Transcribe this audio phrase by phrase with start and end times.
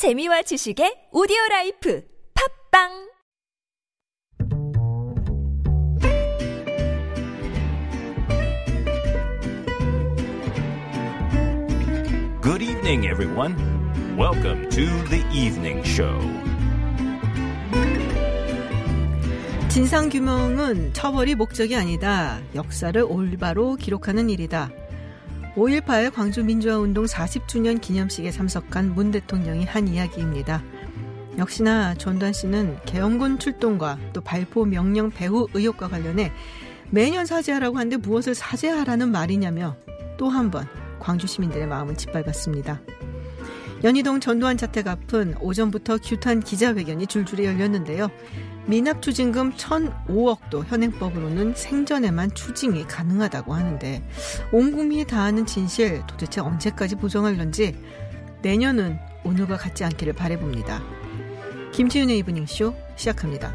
[0.00, 2.02] 재미와 지식의 오디오 라이프
[2.32, 2.88] 팝빵
[12.40, 13.54] Good evening, everyone.
[14.16, 16.18] Welcome to the evening show.
[19.68, 22.40] 진상규명은 처벌이 목적이 아니다.
[22.54, 24.70] 역사를 올바로 기록하는 일이다.
[25.56, 30.62] 5.18 광주민주화운동 40주년 기념식에 참석한 문 대통령이 한 이야기입니다.
[31.38, 36.32] 역시나 전두환 씨는 계엄군 출동과 또 발포 명령 배후 의혹과 관련해
[36.90, 39.76] 매년 사죄하라고 하는데 무엇을 사죄하라는 말이냐며
[40.16, 40.66] 또 한 번
[40.98, 42.80] 광주 시민들의 마음을 짓밟았습니다.
[43.82, 48.10] 연희동 전두환 자택 앞은 오전부터 규탄 기자회견이 줄줄이 열렸는데요.
[48.66, 54.02] 미납 추징금 1,005억도 현행법으로는 생전에만 추징이 가능하다고 하는데
[54.52, 57.76] 온 국민이 다 아는 진실 도대체 언제까지 보정할런지
[58.42, 60.82] 내년은 오늘과 같지 않기를 바래봅니다.
[61.72, 63.54] 김지윤의 이브닝쇼 시작합니다.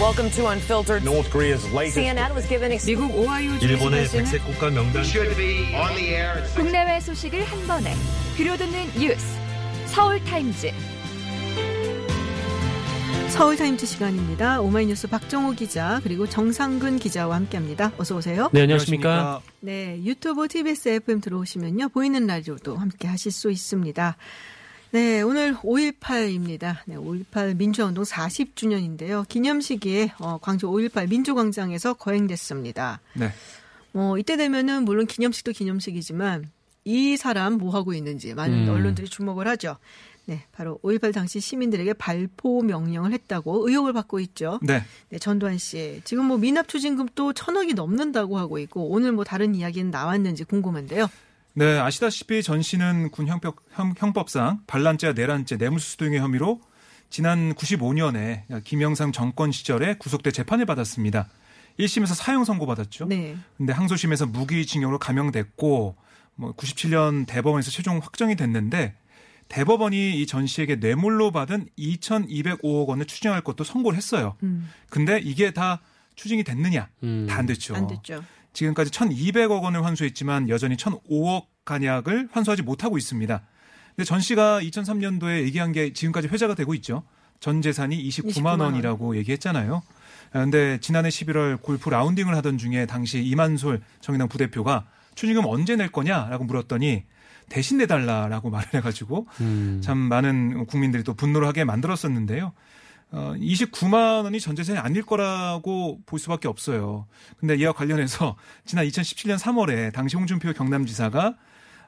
[0.00, 1.02] Welcome to Unfiltered.
[1.04, 5.02] North Korea's latest CNN was given ex- 미국 오하이오 일본의 주지사는 백색 국가 명단
[6.54, 7.94] 국내외 소식을 한 번에
[8.38, 9.26] 들려듣는 뉴스
[9.86, 10.70] 서울타임즈
[13.30, 14.60] 서울타임즈 시간입니다.
[14.60, 17.90] 오마이뉴스 박정호 기자 그리고 정상근 기자와 함께합니다.
[17.98, 18.48] 어서 오세요.
[18.52, 19.42] 네, 안녕하십니까.
[19.58, 21.88] 네, 유튜브 TBS FM 들어오시면요.
[21.88, 24.16] 보이는 라디오도 함께 하실 수 있습니다.
[24.92, 26.76] 네, 오늘 5.18입니다.
[26.86, 29.26] 네, 5.18 민주화운동 40주년인데요.
[29.26, 33.00] 기념식이 어, 광주 5.18 민주광장에서 거행됐습니다.
[33.14, 33.32] 네.
[33.90, 36.52] 뭐, 이때 되면은 물론 기념식도 기념식이지만
[36.88, 38.74] 이 사람 뭐 하고 있는지 많은 음.
[38.74, 39.76] 언론들이 주목을 하죠.
[40.24, 44.58] 네, 바로 5.18 당시 시민들에게 발포 명령을 했다고 의혹을 받고 있죠.
[44.62, 44.82] 네.
[45.10, 46.00] 네, 전두환 씨.
[46.04, 51.08] 지금 뭐 미납 추징금도 천억이 넘는다고 하고 있고 오늘 뭐 다른 이야기는 나왔는지 궁금한데요.
[51.54, 56.60] 네, 아시다시피 전 씨는 군 형법, 형, 형법상 반란죄와 내란죄, 뇌물수수 등의 혐의로
[57.10, 61.28] 지난 95년에 김영삼 정권 시절에 구속돼 재판을 받았습니다.
[61.78, 63.06] 1심에서 사형 선고받았죠.
[63.06, 63.36] 네.
[63.56, 66.07] 근데 항소심에서 무기징역으로 감형됐고
[66.38, 68.94] 뭐 97년 대법원에서 최종 확정이 됐는데
[69.48, 74.36] 대법원이 이 전 씨에게 뇌물로 받은 2,205억 원을 추징할 것도 선고를 했어요.
[74.42, 75.80] 음, 근데 이게 다
[76.14, 76.88] 추징이 됐느냐?
[77.02, 77.26] 음.
[77.28, 77.74] 다안 됐죠.
[77.74, 78.22] 안 됐죠.
[78.52, 83.42] 지금까지 1,200억 원을 환수했지만 여전히 1,005억 간약을 환수하지 못하고 있습니다.
[83.96, 87.02] 근데 전 씨가 2003년도에 얘기한 게 지금까지 회자가 되고 있죠.
[87.40, 88.60] 전 재산이 29만 29만 원.
[88.60, 89.82] 원이라고 얘기했잖아요.
[90.32, 94.86] 아, 근데 지난해 11월 골프 라운딩을 하던 중에 당시 이만솔 정의당 부대표가
[95.18, 97.02] 추징금 언제 낼 거냐라고 물었더니
[97.48, 99.80] 대신 내달라라고 말을 해가지고 음.
[99.82, 102.52] 참 많은 국민들이 또 분노를 하게 만들었었는데요.
[103.10, 107.06] 어, 29만 원이 전 재산이 아닐 거라고 볼 수밖에 없어요.
[107.38, 111.34] 근데 이와 관련해서 지난 2017년 3월에 당시 홍준표 경남지사가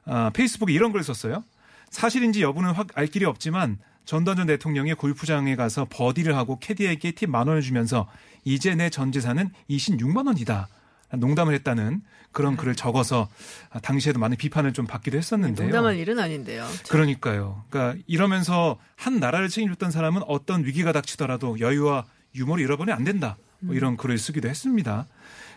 [0.06, 1.44] 아, 페이스북에 이런 글을 썼어요.
[1.90, 7.30] 사실인지 여부는 확 알 길이 없지만 전두환 전 대통령이 골프장에 가서 버디를 하고 캐디에게 팁
[7.30, 8.08] 만 원을 주면서
[8.44, 10.66] 이제 내 전 재산은 26만 원이다.
[11.12, 13.28] 농담을 했다는 그런 글을 적어서
[13.70, 15.66] 아, 당시에도 많은 비판을 좀 받기도 했었는데요.
[15.66, 16.66] 농담할 일은 아닌데요.
[16.88, 17.64] 그러니까요.
[17.70, 22.04] 그러니까 이러면서 한 나라를 책임졌던 사람은 어떤 위기가 닥치더라도 여유와
[22.34, 23.36] 유머를 잃어버리면 안 된다.
[23.60, 25.06] 뭐 이런 글을 쓰기도 했습니다.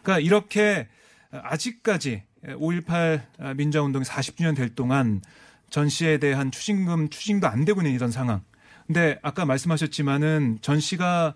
[0.01, 0.87] 그러니까 이렇게
[1.31, 5.21] 아직까지 5.18 민주화운동이 40주년 될 동안
[5.69, 8.41] 전 씨에 대한 추징금 추징도 안 되고 있는 이런 상황.
[8.85, 11.33] 근데 아까 말씀하셨지만은 전 씨가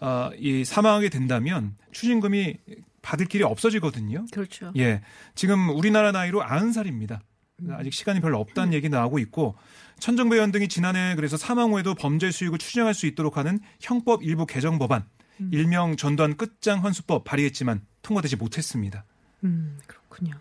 [0.00, 2.56] 어, 이 사망하게 된다면 추징금이
[3.02, 4.26] 받을 길이 없어지거든요.
[4.32, 4.72] 그렇죠.
[4.76, 5.02] 예.
[5.34, 7.20] 지금 우리나라 나이로 90살입니다.
[7.70, 9.56] 아직 시간이 별로 없다는 얘기 나오고 있고
[9.98, 14.78] 천정배원 등이 지난해 그래서 사망 후에도 범죄 수익을 추정할 수 있도록 하는 형법 일부 개정
[14.78, 15.04] 법안
[15.52, 19.04] 일명 전두환 끝장 환수법 발의했지만 통과되지 못했습니다.
[19.44, 19.78] 음,
[20.18, 20.34] 그렇군요.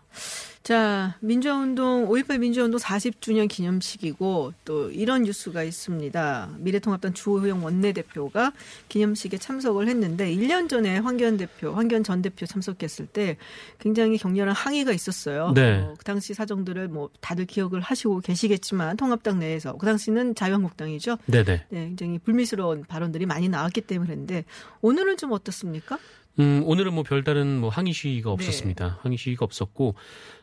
[0.63, 6.49] 자, 민주화운동, 5.18 민주화운동 40주년 기념식이고 또 이런 뉴스가 있습니다.
[6.57, 8.51] 미래통합당 주호영 원내대표가
[8.89, 13.37] 기념식에 참석을 했는데 1년 전에 황교안 대표, 황교안 전 대표 참석했을 때
[13.79, 15.53] 굉장히 격렬한 항의가 있었어요.
[15.55, 15.79] 네.
[15.79, 21.17] 어, 그 당시 사정들을 뭐 다들 기억을 하시고 계시겠지만 통합당 내에서 그 당시는 자유한국당이죠.
[21.27, 21.65] 네네.
[21.69, 24.43] 네, 굉장히 불미스러운 발언들이 많이 나왔기 때문에 그랬는데
[24.81, 25.97] 오늘은 좀 어떻습니까?
[26.39, 28.33] 음, 오늘은 뭐 별다른 뭐 항의 시위가 네.
[28.33, 28.99] 없었습니다.
[29.01, 29.95] 항의 시위가 없었고,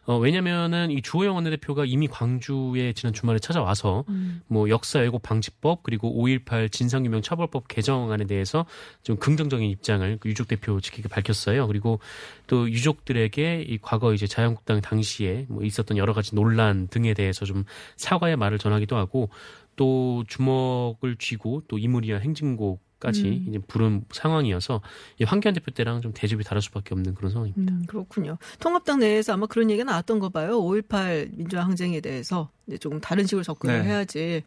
[0.06, 4.42] 어, 왜냐면은 이 주호영 원내대표가 이미 광주에 지난 주말에 찾아와서 음.
[4.48, 8.66] 뭐 역사 왜곡 방지법 그리고 5.18 진상규명 처벌법 개정안에 대해서
[9.02, 11.66] 좀 긍정적인 입장을 그 유족 대표 측에게 밝혔어요.
[11.68, 12.00] 그리고
[12.46, 17.64] 또 유족들에게 이 과거 이제 자유한국당 당시에 뭐 있었던 여러 가지 논란 등에 대해서 좀
[17.96, 19.30] 사과의 말을 전하기도 하고
[19.76, 23.44] 또 주먹을 쥐고 또 이무리한 행진곡 까지 음.
[23.48, 24.80] 이제 부른 상황이어서
[25.20, 27.74] 이 황교안 대표 때랑 좀 대접이 다를 수밖에 없는 그런 상황입니다.
[27.74, 28.38] 음, 그렇군요.
[28.60, 30.58] 통합당 내에서 아마 그런 얘기가 나왔던 거 봐요.
[30.58, 33.88] 5.18 민주화 항쟁에 대해서 이제 조금 다른 식으로 접근을 네.
[33.88, 34.42] 해야지.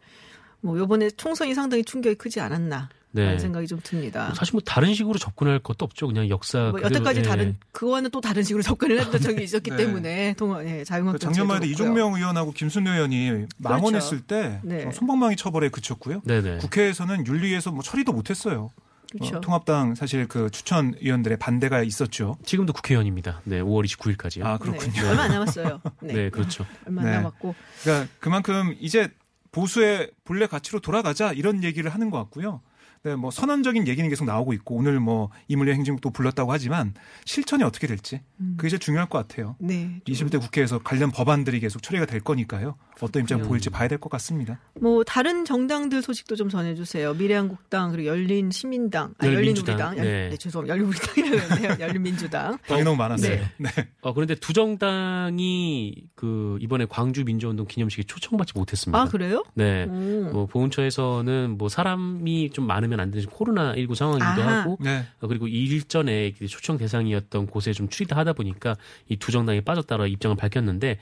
[0.60, 3.38] 뭐 요번에 총선이 상당히 충격이 크지 않았나 네.
[3.38, 4.32] 생각이 좀 듭니다.
[4.34, 6.06] 사실 뭐 다른 식으로 접근할 것도 없죠.
[6.06, 7.22] 그냥 역사 뭐 여태까지 예.
[7.22, 9.76] 다른 그거와는 또 다른 식으로 접근을 했던 적이 있었기 네.
[9.76, 11.72] 때문에 통합 예, 그 자유한국당 작년만 해도 제도였고요.
[11.72, 14.82] 이종명 의원하고 김순례 의원이 망언했을 때 네.
[14.82, 16.20] 좀 손방망이 처벌에 그쳤고요.
[16.24, 16.58] 네네.
[16.58, 18.70] 국회에서는 윤리에서 뭐 처리도 못했어요.
[19.12, 19.36] 그렇죠.
[19.36, 22.36] 어, 통합당 사실 그 추천 의원들의 반대가 있었죠.
[22.44, 23.40] 지금도 국회의원입니다.
[23.44, 24.44] 네, 5월 29일까지요.
[24.44, 24.92] 아 그렇군요.
[24.92, 25.80] 네, 얼마 안 남았어요.
[26.02, 26.66] 네, 네, 그렇죠.
[26.86, 27.16] 얼마 안 네.
[27.16, 29.08] 남았고 그러니까 그만큼 이제
[29.50, 32.60] 보수의 본래 가치로 돌아가자 이런 얘기를 하는 것 같고요.
[33.04, 36.94] 네, 뭐 선언적인 얘기는 계속 나오고 있고 오늘 뭐 이물리 행진국도 불렀다고 하지만
[37.24, 38.20] 실천이 어떻게 될지
[38.56, 39.56] 그게 이제 중요할 것 같아요.
[39.60, 40.00] 네.
[40.08, 42.76] 21대 국회에서 관련 법안들이 계속 처리가 될 거니까요.
[43.00, 44.60] 어떤 입장 보일지 봐야 될 것 같습니다.
[44.80, 47.14] 뭐 다른 정당들 소식도 좀 전해주세요.
[47.14, 49.74] 미래한국당 그리고 열린 시민당, 아, 열린 열린민주당.
[49.74, 50.28] 우리당, 열, 네.
[50.30, 50.36] 네.
[50.36, 50.74] 죄송합니다.
[50.76, 51.76] 열린 우리당이라고 했네요.
[51.80, 52.58] 열린 민주당.
[52.66, 53.40] 당이 너무 많았어요.
[53.58, 53.68] 네.
[54.02, 59.00] 어, 그런데 두 정당이 그 이번에 광주 민주운동 기념식에 초청받지 못했습니다.
[59.00, 59.44] 아 그래요?
[59.54, 59.84] 네.
[59.84, 60.30] 음.
[60.32, 64.60] 뭐 보훈처에서는 뭐 사람이 좀 많 으면 안 되는 코로나 19 상황이기도 아하.
[64.60, 65.04] 하고 네.
[65.20, 68.76] 어, 그리고 일전에 초청 대상이었던 곳에 좀 추리다 하다 보니까
[69.08, 70.98] 이 두 정당이 빠졌다라 입장을 밝혔는데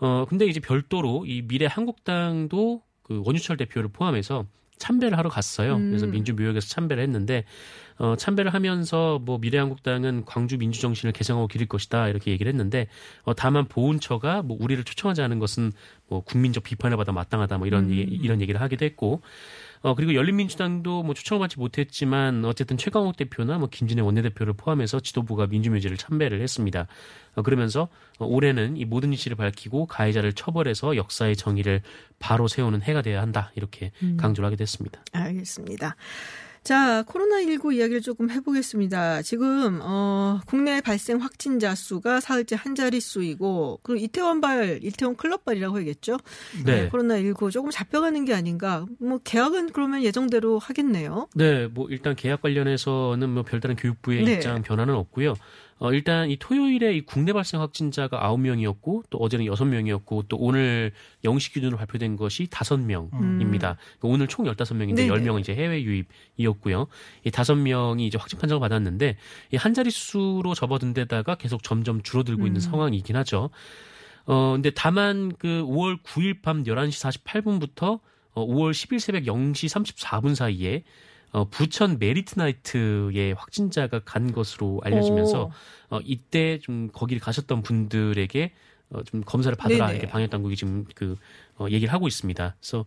[0.00, 4.46] 어 근데 이제 별도로 이 미래 한국당도 그 원유철 대표를 포함해서
[4.78, 5.76] 참배를 하러 갔어요.
[5.76, 5.90] 음.
[5.90, 7.44] 그래서 민주묘역에서 참배를 했는데
[7.98, 12.88] 어 참배를 하면서 뭐 미래한국당은 광주 민주 정신을 개성하고 기릴 것이다 이렇게 얘기를 했는데
[13.22, 15.70] 어 다만 보훈처가 뭐 우리를 초청하지 않은 것은
[16.08, 17.90] 뭐 국민적 비판을 받아 마땅하다 뭐 이런 음.
[17.92, 19.22] 얘기- 이런 얘기를 하기도 했고
[19.82, 25.46] 어 그리고 열린민주당도 뭐 초청을 받지 못했지만 어쨌든 최강욱 대표나 뭐 김진애 원내대표를 포함해서 지도부가
[25.46, 26.86] 민주묘지를 참배를 했습니다.
[27.34, 27.88] 어 그러면서
[28.18, 31.82] 어, 올해는 이 모든 이슈를 밝히고 가해자를 처벌해서 역사의 정의를
[32.18, 34.16] 바로 세우는 해가 돼야 한다 이렇게 음.
[34.16, 35.02] 강조를 하게 됐습니다.
[35.12, 35.96] 알겠습니다.
[36.62, 39.22] 자, 코로나19 이야기를 조금 해보겠습니다.
[39.22, 46.18] 지금, 어, 국내 발생 확진자 수가 사흘째 한 자릿수이고, 그리고 이태원발, 이태원 클럽발이라고 해야겠죠?
[46.64, 46.88] 네.
[46.88, 48.86] 코로나19 조금 잡혀가는 게 아닌가.
[49.00, 51.28] 뭐, 계약은 그러면 예정대로 하겠네요.
[51.34, 54.32] 네, 뭐 일단 계약 관련해서는 뭐 별다른 교육부의 네.
[54.34, 55.34] 입장 변화는 없고요.
[55.82, 60.92] 어, 일단 이 토요일에 이 국내 발생 확진자가 9명이었고 또 어제는 6명이었고 또 오늘
[61.24, 63.74] 0시 기준으로 발표된 것이 5명입니다.
[64.02, 64.94] 오늘 총 15명인데 음.
[64.94, 65.08] 네네.
[65.08, 66.86] 10명은 이제 해외 유입이었고요.
[67.24, 69.16] 이 5명이 이제 확진 판정을 받았는데
[69.50, 72.60] 이한 자릿수로 접어든 데다가 계속 점점 줄어들고 있는 음.
[72.60, 73.50] 상황이긴 하죠.
[74.26, 77.98] 어, 근데 다만 그 5월 9일 밤 11시 48분부터
[78.34, 80.84] 어, 5월 10일 새벽 0시 34분 사이에
[81.32, 85.96] 어, 부천 메리트 나이트에 확진자가 간 것으로 알려지면서 오.
[85.96, 88.52] 어, 이때 좀 거기를 가셨던 분들에게
[88.90, 89.98] 어, 좀 검사를 받으라 네네.
[89.98, 91.16] 이렇게 방역 당국이 지금 그
[91.58, 92.56] 어, 얘기를 하고 있습니다.
[92.58, 92.84] 그래서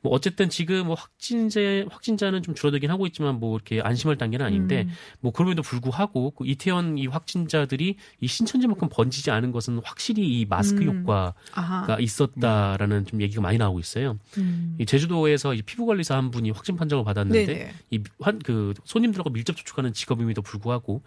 [0.00, 1.60] 뭐 어쨌든 지금 뭐 확진자
[1.90, 4.92] 확진자는 좀 줄어들긴 하고 있지만 뭐 이렇게 안심할 단계는 아닌데 음.
[5.20, 10.82] 뭐 그럼에도 불구하고 그 이태원 이 확진자들이 이 신천지만큼 번지지 않은 것은 확실히 이 마스크
[10.82, 11.00] 음.
[11.00, 11.96] 효과가 아하.
[11.98, 14.18] 있었다라는 좀 얘기가 많이 나오고 있어요.
[14.38, 14.76] 음.
[14.78, 17.72] 이 제주도에서 이 피부관리사 한 분이 확진 판정을 받았는데.
[17.90, 21.02] 이환그 손님들하고 밀접 접촉하는 직업임에도 불구하고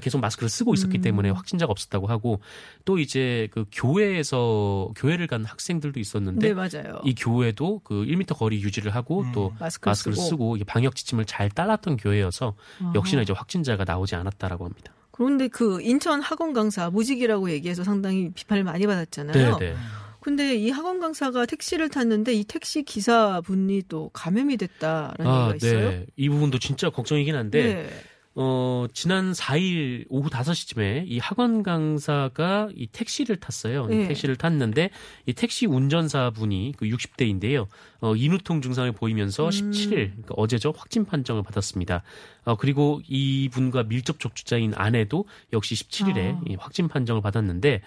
[0.00, 1.02] 계속 마스크를 쓰고 있었기 음.
[1.02, 2.40] 때문에 확진자가 없었다고 하고
[2.84, 7.00] 또 이제 그 교회에서 교회를 간 학생들도 있었는데 네, 맞아요.
[7.04, 9.32] 이 교회도 그 1미터 거리 유지를 하고 음.
[9.32, 12.92] 또 마스크를, 마스크를 쓰고 이게 방역 지침을 잘 따랐던 교회여서 아하.
[12.94, 14.92] 역시나 이제 확진자가 나오지 않았다라고 합니다.
[15.10, 19.58] 그런데 그 인천 학원 강사 무직이라고 얘기해서 상당히 비판을 많이 받았잖아요.
[19.58, 19.76] 네, 네.
[20.20, 25.90] 근데 이 학원 강사가 택시를 탔는데 이 택시 기사분이 또 감염이 됐다라는 아, 얘기가 있어요.
[25.90, 26.06] 네.
[26.16, 27.90] 이 부분도 진짜 걱정이긴 한데 네.
[28.34, 33.88] 어, 지난 4일 오후 5시쯤에 이 학원 강사가 이 택시를 탔어요.
[33.90, 34.08] 이 네.
[34.08, 34.90] 택시를 탔는데
[35.26, 37.66] 이 택시 운전사분이 그 60대인데요.
[38.00, 39.50] 어, 인후통 증상을 보이면서 음.
[39.50, 40.72] 17일, 그러니까 어제죠.
[40.76, 42.02] 확진 판정을 받았습니다.
[42.44, 46.40] 어, 그리고 이분과 밀접 접촉자인 아내도 역시 17일에 아.
[46.48, 47.80] 이 확진 판정을 받았는데 어,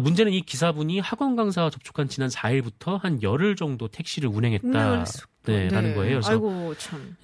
[0.00, 4.98] 문제는 이 기사분이 학원 강사와 접촉한 지난 4일부터 한 열흘 정도 택시를 운행했다.
[5.00, 5.30] 했었고.
[5.46, 6.14] 네, 라는 거예요.
[6.14, 6.74] 그래서 아이고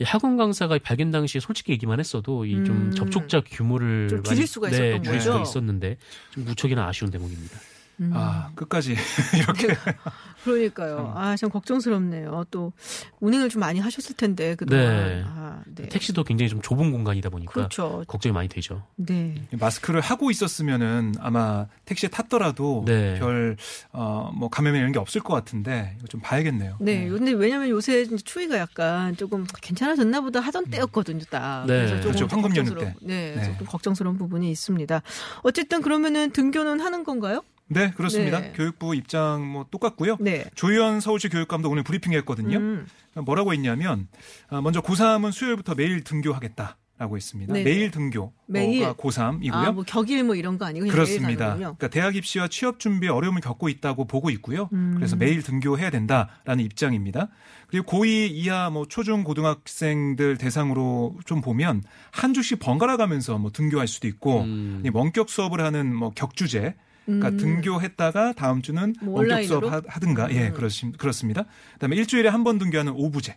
[0.05, 2.91] 학원 강사가 발견 당시에 솔직히 얘기만 했어도 이좀 음.
[2.95, 5.33] 접촉자 규모를 좀 줄일 수가 네, 있었던 줄일 거죠.
[5.33, 5.97] 수가 있었는데
[6.31, 7.59] 좀 무척이나 아쉬운 대목입니다.
[8.03, 8.11] 음.
[8.15, 8.97] 아, 끝까지
[9.39, 9.69] 이렇게
[10.45, 11.13] 그러니까요.
[11.17, 12.45] 아, 참 걱정스럽네요.
[12.51, 12.73] 또
[13.21, 14.85] 운행을 좀 많이 하셨을 텐데 그동안.
[14.85, 15.23] 네.
[15.25, 15.89] 아, 네.
[15.89, 18.05] 택시도 굉장히 좀 좁은 공간이다 보니까 그렇죠.
[18.09, 18.83] 걱정이 많이 되죠.
[18.97, 19.35] 네.
[19.53, 23.19] 마스크를 하고 있었으면은 아마 택시에 탔더라도 네.
[23.19, 23.57] 별
[23.93, 26.77] 어, 뭐 감염이 이런 게 없을 것 같은데 이거 좀 봐야겠네요.
[26.81, 27.09] 네.
[27.09, 31.67] 근데 왜냐면 요새 추위가 약간 조금 괜찮아졌나 보다 하던 때였거든요, 딱.
[31.67, 31.87] 네.
[31.87, 32.27] 그래서 조금 그렇죠.
[32.31, 32.95] 황금 연휴 때.
[33.01, 33.35] 네.
[33.37, 33.45] 네.
[33.45, 35.03] 조금 걱정스러운 부분이 있습니다.
[35.43, 37.43] 어쨌든 그러면은 등교는 하는 건가요?
[37.73, 38.41] 네, 그렇습니다.
[38.41, 38.53] 네.
[38.55, 40.17] 교육부 입장 뭐 똑같고요.
[40.21, 40.45] 네.
[40.55, 42.59] 조희연 서울시 교육감도 오늘 브리핑했거든요.
[42.59, 42.87] 음.
[43.25, 44.09] 뭐라고 했냐면
[44.49, 47.53] 아, 먼저 고3은 수요일부터 매일 등교하겠다 라고 했습니다.
[47.53, 47.65] 네.
[47.65, 48.87] 매일 등교가 매일?
[48.93, 49.53] 고3이고요.
[49.53, 51.57] 아, 뭐 격일 뭐 이런 거 아니고 그렇습니다.
[51.57, 54.69] 그러니까 대학 입시와 취업 준비에 어려움을 겪고 있다고 보고 있고요.
[54.73, 54.93] 음.
[54.95, 57.29] 그래서 매일 등교해야 된다라는 입장입니다.
[57.67, 63.89] 그리고 고2 이하 뭐 초중 고등학생들 대상으로 좀 보면 한 주씩 번갈아 가면서 뭐 등교할
[63.89, 64.83] 수도 있고 음.
[64.87, 67.37] 이 원격 수업을 하는 뭐 격주제 그러니까 음.
[67.37, 69.45] 등교했다가 다음 주는 뭐 원격?
[69.45, 70.55] 수업 하- 하든가 예 음.
[70.55, 71.45] 그렇습, 그렇습니다.
[71.75, 73.37] 그다음에 일주일에 한 번 등교하는 오부제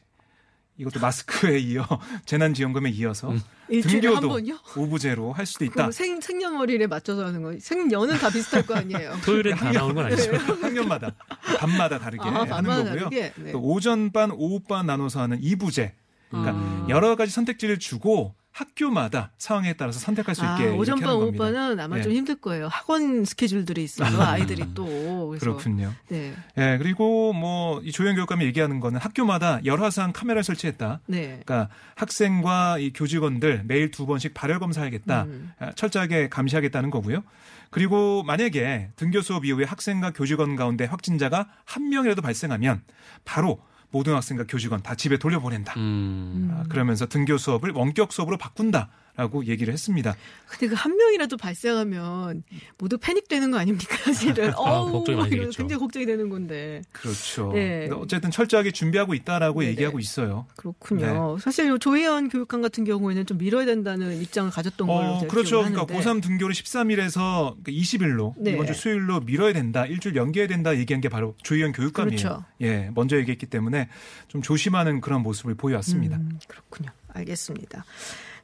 [0.77, 1.85] 이것도 마스크에 이어
[2.25, 3.41] 재난지원금에 이어서 음.
[3.69, 4.37] 등교도?
[4.77, 5.89] 오부제로 할 수도 있다.
[5.91, 7.55] 생, 생년월일에 맞춰서 하는 거.
[7.59, 9.13] 생년은 다 비슷할 거 아니에요.
[9.25, 10.33] 토요일에 다 나오는 건 아니죠.
[10.61, 11.15] 학년마다
[11.57, 12.99] 밤마다 다르게 아, 하는 밤마다 거고요.
[12.99, 13.33] 다르게?
[13.37, 13.51] 네.
[13.53, 15.93] 또 오전반, 오후반 나눠서 하는 이부제.
[16.29, 16.85] 그러니까 아.
[16.89, 21.13] 여러 가지 선택지를 주고 학교마다 상황에 따라서 선택할 수 있게 아, 오전반.
[21.15, 22.01] 오후반은 아마 네.
[22.01, 22.69] 좀 힘들 거예요.
[22.71, 24.85] 학원 스케줄들이 있어서 아이들이 또.
[25.29, 25.93] 그래서 그렇군요.
[26.07, 26.33] 네.
[26.57, 31.01] 예, 그리고 뭐 이 조영 교육감이 얘기하는 거는 학교마다 열화상 카메라를 설치했다.
[31.07, 31.39] 네.
[31.43, 35.23] 그러니까 학생과 이 교직원들 매일 두 번씩 발열 검사하겠다.
[35.23, 35.51] 음.
[35.59, 37.23] 아, 철저하게 감시하겠다는 거고요.
[37.69, 42.81] 그리고 만약에 등교 수업 이후에 학생과 교직원 가운데 확진자가 한 명이라도 발생하면
[43.25, 43.59] 바로
[43.95, 45.73] 모든 학생과 교직원 다 집에 돌려보낸다.
[45.77, 46.53] 음.
[46.53, 50.15] 아, 그러면서 등교 수업을 원격 수업으로 바꾼다 라고 얘기를 했습니다.
[50.47, 52.43] 근데 그 한 명이라도 발생하면
[52.77, 54.53] 모두 패닉되는 거 아닙니까, 사실은?
[54.57, 55.57] 어우, 걱정이 많이 되겠죠.
[55.57, 56.81] 굉장히 걱정이 되는 건데.
[56.91, 57.51] 그렇죠.
[57.53, 57.89] 네.
[57.91, 59.71] 어쨌든 철저하게 준비하고 있다라고 네네.
[59.71, 60.45] 얘기하고 있어요.
[60.57, 61.37] 그렇군요.
[61.39, 65.59] 사실 요 조혜연 교육감 같은 경우에는 좀 미뤄야 된다는 입장을 가졌던 걸로 어, 그렇죠.
[65.63, 65.99] 그러니까 하는데.
[65.99, 68.51] 고3 등교를 13일에서 20일로 네.
[68.51, 69.85] 이번 주 수요일로 미뤄야 된다.
[69.85, 72.17] 일주일 연기해야 된다 얘기한 게 바로 조희연 교육감이에요.
[72.17, 72.45] 그렇죠.
[72.61, 73.89] 예, 먼저 얘기했기 때문에
[74.27, 76.17] 좀 조심하는 그런 모습을 보여왔습니다.
[76.17, 76.91] 음, 그렇군요.
[77.13, 77.85] 알겠습니다.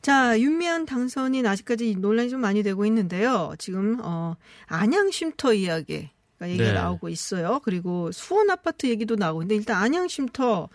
[0.02, 3.54] 자, 윤미향 당선인 아직까지 논란이 좀 많이 되고 있는데요.
[3.60, 4.36] 지금 어
[4.68, 6.74] 안양 쉼터 이야기 가 얘기가 네.
[6.74, 7.60] 나오고 있어요.
[7.64, 10.70] 그리고 수원 아파트 얘기도 나오고 있는데 일단 안양 쉼터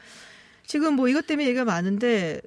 [0.64, 2.40] 지금 뭐 이것 때문에 얘기가 많은데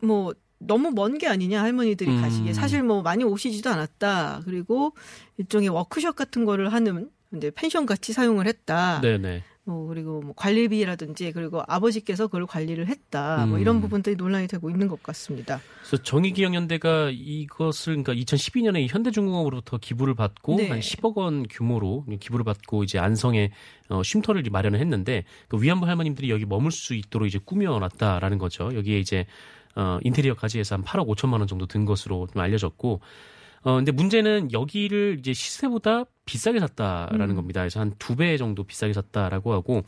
[0.00, 2.22] 뭐 너무 먼 게 아니냐 할머니들이 음.
[2.22, 4.42] 가시기에 사실 뭐 많이 오시지도 않았다.
[4.44, 4.94] 그리고
[5.36, 9.00] 일종의 워크숍 같은 거를 하는 근데 펜션 같이 사용을 했다.
[9.02, 9.42] 네네.
[9.64, 13.46] 뭐 그리고 뭐 관리비라든지 그리고 아버지께서 그걸 관리를 했다.
[13.46, 13.60] 뭐 음.
[13.60, 15.60] 이런 부분들이 논란이 되고 있는 것 같습니다.
[15.80, 20.68] 그래서 정의기억연대가 이것을 그러니까 2012년에 현대중공업으로부터 기부를 받고 네.
[20.68, 23.52] 한 10억 원 규모로 기부를 받고 이제 안성에
[23.88, 28.74] 어, 쉼터를 마련을 했는데 그 위안부 할머님들이 여기 머물 수 있도록 이제 꾸며놨다라는 거죠.
[28.74, 29.26] 여기에 이제
[29.76, 33.00] 어, 인테리어까지 해서 한 8억 5천만 원 정도 든 것으로 좀 알려졌고
[33.64, 37.36] 어, 근데 문제는 여기를 이제 시세보다 비싸게 샀다라는 음.
[37.36, 37.60] 겁니다.
[37.60, 39.82] 그래서 한 두 배 정도 비싸게 샀다라고 하고,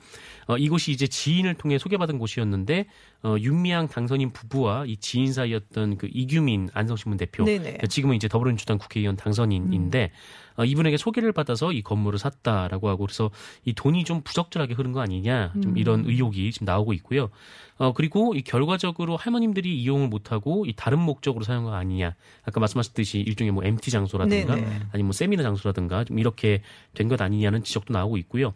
[0.46, 2.86] 어, 이곳이 이제 지인을 통해 소개받은 곳이었는데,
[3.22, 7.44] 어, 윤미향 당선인 부부와 이 지인 사이였던 그 이규민 안성신문 대표.
[7.44, 7.58] 네네.
[7.62, 10.10] 그러니까 지금은 이제 더불어민주당 국회의원 당선인인데,
[10.56, 13.30] 어, 이분에게 소개를 받아서 이 건물을 샀다라고 하고, 그래서
[13.64, 15.78] 이 돈이 좀 부적절하게 흐른 거 아니냐, 좀 음.
[15.78, 17.30] 이런 의혹이 지금 나오고 있고요.
[17.76, 22.14] 어, 그리고 이 결과적으로 할머님들이 이용을 못하고 이 다른 목적으로 사용한 거 아니냐.
[22.44, 24.66] 아까 말씀하셨듯이 일종의 뭐 MT 장소라든가 네네.
[24.92, 26.62] 아니면 뭐 세미나 장소라든가 좀 이렇게
[26.94, 28.54] 된 것 아니냐는 지적도 나오고 있고요.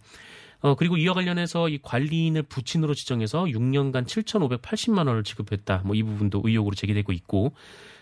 [0.61, 5.83] 어, 그리고 이와 관련해서 이 관리인을 부친으로 지정해서 6년간 7,580만 원을 지급했다.
[5.85, 7.53] 뭐 이 부분도 의혹으로 제기되고 있고.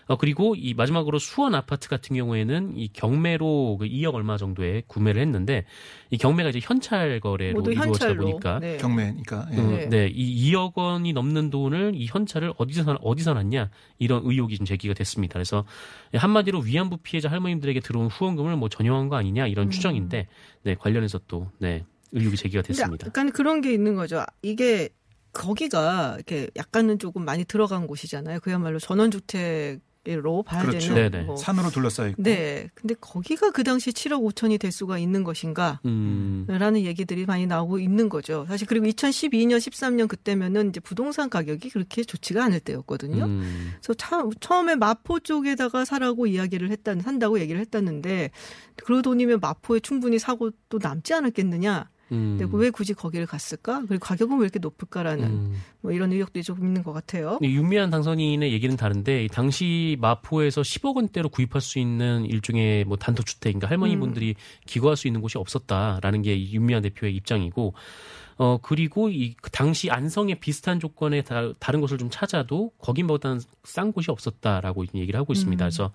[0.07, 5.21] 어, 그리고 이 마지막으로 수원 아파트 같은 경우에는 이 경매로 그 2억 얼마 정도에 구매를
[5.21, 5.65] 했는데
[6.09, 8.13] 이 경매가 이제 현찰 거래로 이루어지다.
[8.15, 8.77] 보니까 네.
[8.77, 9.47] 경매니까.
[9.51, 9.55] 예.
[9.57, 9.89] 음, 네.
[9.89, 10.07] 네.
[10.13, 14.93] 이 2억 원이 넘는 돈을 이 현찰을 어디서 사- 어디서 났냐 이런 의혹이 좀 제기가
[14.93, 15.33] 됐습니다.
[15.33, 15.65] 그래서
[16.13, 20.27] 한마디로 위안부 피해자 할머님들에게 들어온 후원금을 뭐 전용한 거 아니냐 이런 추정인데
[20.63, 21.83] 네 관련해서 또 네
[22.13, 23.07] 의혹이 제기가 됐습니다.
[23.07, 24.23] 약간 그런 게 있는 거죠.
[24.41, 24.87] 이게
[25.33, 28.39] 거기가 이렇게 약간은 조금 많이 들어간 곳이잖아요.
[28.39, 29.79] 그야말로 전원주택으
[30.15, 30.93] 로 봐야 그렇죠.
[30.93, 31.11] 되는.
[31.11, 31.23] 네네.
[31.25, 31.35] 뭐.
[31.35, 32.23] 산으로 둘러싸여 있고.
[32.23, 32.69] 네.
[32.75, 35.79] 근데 거기가 그 당시 7억 5천이 될 수가 있는 것인가?
[35.85, 38.45] 음, 라는 얘기들이 많이 나오고 있는 거죠.
[38.47, 43.25] 사실 그리고 2012년, 13년 그때면은 이제 부동산 가격이 그렇게 좋지가 않을 때였거든요.
[43.25, 48.31] 음, 그래서 차, 처음에 마포 쪽에다가 사라고 이야기를 했다, 산다고 얘기를 했다는데
[48.77, 51.89] 그 돈이면 마포에 충분히 사고 또 남지 않았겠느냐.
[52.11, 53.83] 음, 근데 왜 굳이 거기를 갔을까?
[53.87, 55.61] 그리고 가격은 왜 이렇게 높을까라는 음.
[55.81, 57.39] 뭐 이런 의혹들이 좀 있는 것 같아요.
[57.41, 62.97] 이 윤미한 당선인의 얘기는 다른데 이 당시 마포에서 10억 원대로 구입할 수 있는 일종의 뭐
[62.97, 64.35] 단독주택, 그러니까 할머니분들이
[64.65, 67.73] 기거할 수 있는 곳이 없었다라는 게이 윤미한 대표의 입장이고,
[68.37, 74.11] 어 그리고 이그 당시 안성에 비슷한 조건의 다, 다른 곳을 좀 찾아도 거기보다는 싼 곳이
[74.11, 75.63] 없었다라고 얘기를 하고 있습니다.
[75.63, 75.65] 음.
[75.65, 75.91] 그래서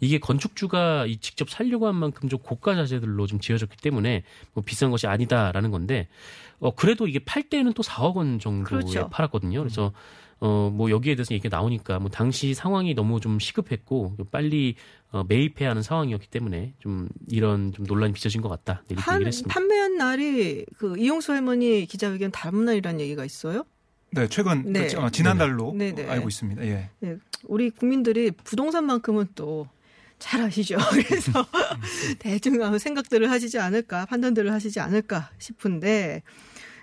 [0.00, 4.90] 이게 건축주가 이 직접 살려고 한 만큼 좀 고가 자재들로 좀 지어졌기 때문에 뭐 비싼
[4.90, 6.08] 것이 아니다라는 건데,
[6.62, 9.08] 어 그래도 이게 팔 때는 또 4억 원 정도에 그렇죠.
[9.10, 9.58] 팔았거든요.
[9.58, 9.92] 그래서
[10.38, 14.76] 어, 뭐 여기에 대해서 얘기가 나오니까 뭐 당시 상황이 너무 좀 시급했고 빨리
[15.10, 18.82] 어, 매입해야 하는 상황이었기 때문에 좀 이런 좀 논란이 빚어진 것 같다.
[18.86, 19.52] 네, 이렇게 판, 얘기를 했습니다.
[19.52, 23.64] 판매한 날이 그 이용수 할머니 기자회견 다음 날이라는 얘기가 있어요.
[24.12, 24.86] 네, 최근 네.
[24.86, 26.08] 그, 어, 지난달로 네, 네.
[26.08, 26.64] 알고 있습니다.
[26.64, 26.90] 예.
[27.00, 29.66] 네, 우리 국민들이 부동산만큼은 또
[30.22, 30.76] 잘 아시죠.
[31.08, 31.44] 그래서
[32.20, 36.22] 대중 아무 생각들을 하시지 않을까, 판단들을 하시지 않을까 싶은데,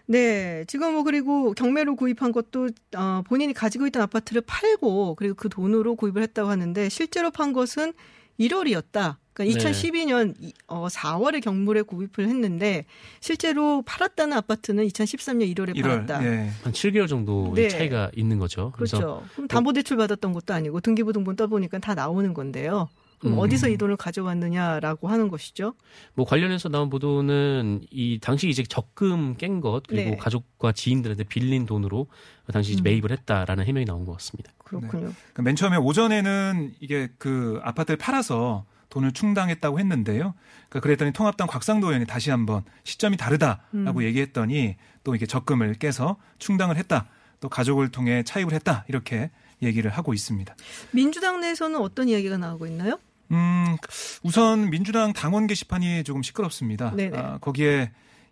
[0.10, 5.50] 네, 지금 뭐 그리고 경매로 구입한 것도 어, 본인이 가지고 있던 아파트를 팔고 그리고 그
[5.50, 7.94] 돈으로 구입을 했다고 하는데 실제로 판 것은
[8.40, 9.18] 1월이었다.
[9.34, 9.72] 그러니까 네.
[9.72, 10.34] 2012년
[10.66, 12.86] 어, 4월에 경물에 구입을 했는데
[13.20, 15.82] 실제로 팔았다는 아파트는 2013년 1월에 1월.
[15.84, 16.26] 팔았다.
[16.26, 16.50] 예.
[16.64, 17.68] 한 7개월 정도 네.
[17.68, 18.72] 차이가 있는 거죠.
[18.72, 19.24] 그렇죠.
[19.34, 22.90] 그럼 담보대출 받았던 것도 아니고 등기부등본 떠보니까 다 나오는 건데요.
[23.20, 23.40] 그럼 음.
[23.40, 25.74] 어디서 이 돈을 가져왔느냐라고 하는 것이죠.
[26.14, 30.18] 뭐 관련해서 나온 보도는 이 당시 이제 적금 깬 것 그리고 네.
[30.18, 32.08] 가족과 지인들한테 빌린 돈으로
[32.54, 32.84] 당시 이제 음.
[32.84, 34.52] 매입을 했다라는 해명이 나온 것 같습니다.
[34.60, 35.12] 그렇군요.
[35.34, 40.34] 그맨 처음에 오전에는 이게 그 아파트를 팔아서 돈을 충당했다고 했는데요.
[40.70, 44.04] 그러니까 그랬더니 통합당 곽상도 의원이 다시 한번 시점이 다르다라고 음.
[44.04, 47.08] 얘기했더니 또 이게 적금을 깨서 충당을 했다.
[47.40, 48.86] 또 가족을 통해 차입을 했다.
[48.88, 49.30] 이렇게
[49.62, 50.56] 얘기를 하고 있습니다.
[50.92, 53.00] 민주당 내에서는 어떤 이야기가 나오고 있나요?
[53.32, 53.78] 음,
[54.24, 56.96] 우선 민주당 당원 게시판이 조금 시끄럽습니다.
[56.96, 57.18] 네네.
[57.18, 57.92] 아, 거기에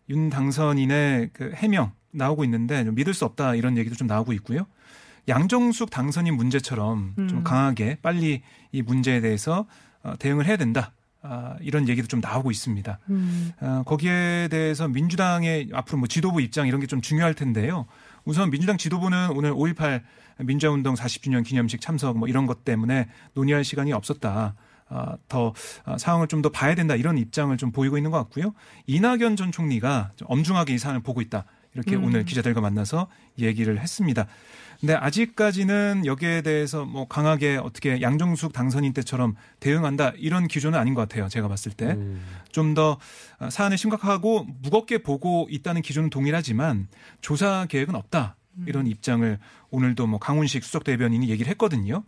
[0.10, 4.66] 윤 당선인의 그 해명 나오고 있는데 좀 믿을 수 없다 이런 얘기도 좀 나오고 있고요.
[5.28, 7.44] 양정숙 당선인 문제처럼 좀 음.
[7.44, 9.66] 강하게 빨리 이 문제에 대해서
[10.04, 10.94] 어, 대응을 해야 된다.
[11.22, 13.00] 아, 이런 얘기도 좀 나오고 있습니다.
[13.10, 13.52] 음.
[13.60, 17.86] 어, 거기에 대해서 민주당의 앞으로 뭐 지도부 입장 이런 게 좀 중요할 텐데요.
[18.24, 20.02] 우선 민주당 지도부는 오늘 5.18
[20.40, 24.56] 민주화운동 40주년 기념식 참석 뭐 이런 것 때문에 논의할 시간이 없었다.
[24.90, 25.54] 아, 더
[25.84, 28.54] 아, 상황을 좀 더 봐야 된다 이런 입장을 좀 보이고 있는 것 같고요.
[28.86, 31.46] 이낙연 전 총리가 좀 엄중하게 이 사안을 보고 있다.
[31.74, 32.06] 이렇게 음.
[32.06, 33.08] 오늘 기자들과 만나서
[33.40, 34.28] 얘기를 했습니다.
[34.80, 41.02] 근데 아직까지는 여기에 대해서 뭐 강하게 어떻게 양정숙 당선인 때처럼 대응한다 이런 기조는 아닌 것
[41.02, 41.28] 같아요.
[41.28, 41.88] 제가 봤을 때.
[41.88, 42.24] 음.
[42.52, 43.00] 좀더
[43.50, 46.88] 사안을 심각하고 무겁게 보고 있다는 기준은 동일하지만
[47.22, 48.37] 조사 계획은 없다.
[48.66, 49.38] 이런 입장을
[49.70, 52.04] 오늘도 뭐 강훈식 수석 대변인이 얘기를 했거든요.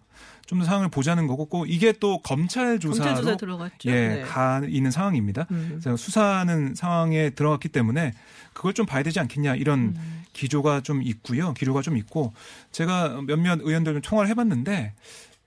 [0.50, 3.89] 좀 더 상황을 보자는 거고 꼭 이게 또 검찰 조사로 검찰 조사 들어갔죠.
[3.91, 4.22] 예, 네.
[4.22, 5.46] 가 있는 상황입니다.
[5.51, 5.77] 음.
[5.79, 8.13] 그래서 수사하는 상황에 들어갔기 때문에
[8.53, 10.24] 그걸 좀 봐야 되지 않겠냐 이런 음.
[10.34, 11.53] 기조가 좀 있고요.
[11.53, 12.34] 기조가 좀 있고
[12.71, 14.95] 제가 몇몇 의원들 좀 통화를 해 봤는데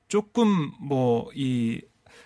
[0.07, 1.81] 조금 뭐이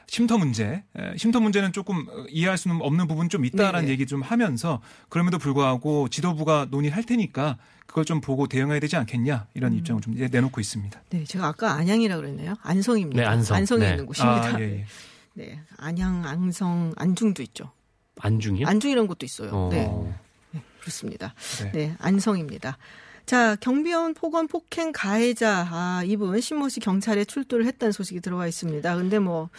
[0.08, 3.92] 쉼터 문제, 에, 쉼터 문제는 조금 이해할 수는 없는 부분 좀 있다라는 네네.
[3.92, 9.72] 얘기 좀 하면서 그럼에도 불구하고 지도부가 논의할 테니까 그걸 좀 보고 대응해야 되지 않겠냐 이런
[9.72, 9.78] 음.
[9.78, 11.02] 입장을 좀 내놓고 있습니다.
[11.10, 12.54] 네, 제가 아까 안양이라 그랬네요.
[12.62, 13.20] 안성입니다.
[13.20, 13.56] 네, 안성.
[13.56, 13.90] 안성에 네.
[13.90, 14.56] 있는 곳입니다.
[14.56, 14.86] 아, 예, 예.
[15.34, 17.72] 네, 안양, 안성, 안중도 있죠.
[18.20, 18.66] 안중이요?
[18.66, 19.50] 안중이라는 곳도 있어요.
[19.52, 19.68] 어.
[19.70, 21.34] 네, 그렇습니다.
[21.64, 21.72] 네.
[21.72, 22.78] 네, 안성입니다.
[23.26, 28.96] 자, 경비원 폭언 폭행 가해자 아, 이분 신모 씨 경찰에 출두를 했다는 소식이 들어와 있습니다.
[28.96, 29.50] 근데 뭐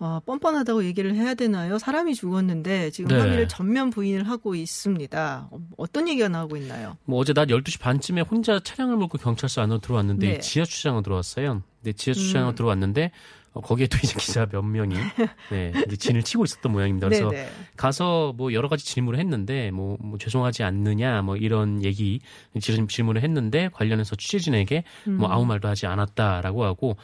[0.00, 1.78] 어, 뻔뻔하다고 얘기를 해야 되나요?
[1.78, 3.20] 사람이 죽었는데 지금 네.
[3.20, 5.48] 혐의를 전면 부인을 하고 있습니다.
[5.50, 6.96] 어, 어떤 얘기가 나오고 있나요?
[7.04, 10.38] 뭐 어제 낮 12시 반쯤에 혼자 차량을 몰고 경찰서 안으로 들어왔는데 네.
[10.38, 11.62] 지하 주차장으로 들어왔어요.
[11.82, 12.54] 근데 지하 주차장으로 음.
[12.54, 13.10] 들어왔는데
[13.54, 14.94] 어, 거기에 또 이제 기자 몇 명이
[15.50, 17.08] 네, 이제 진을 치고 있었던 모양입니다.
[17.08, 17.48] 그래서 네네.
[17.76, 22.20] 가서 뭐 여러 가지 질문을 했는데 뭐, 뭐 죄송하지 않느냐 뭐 이런 얘기
[22.60, 25.32] 질- 질문을 했는데 관련해서 취재진에게 뭐 음.
[25.32, 26.96] 아무 말도 하지 않았다라고 하고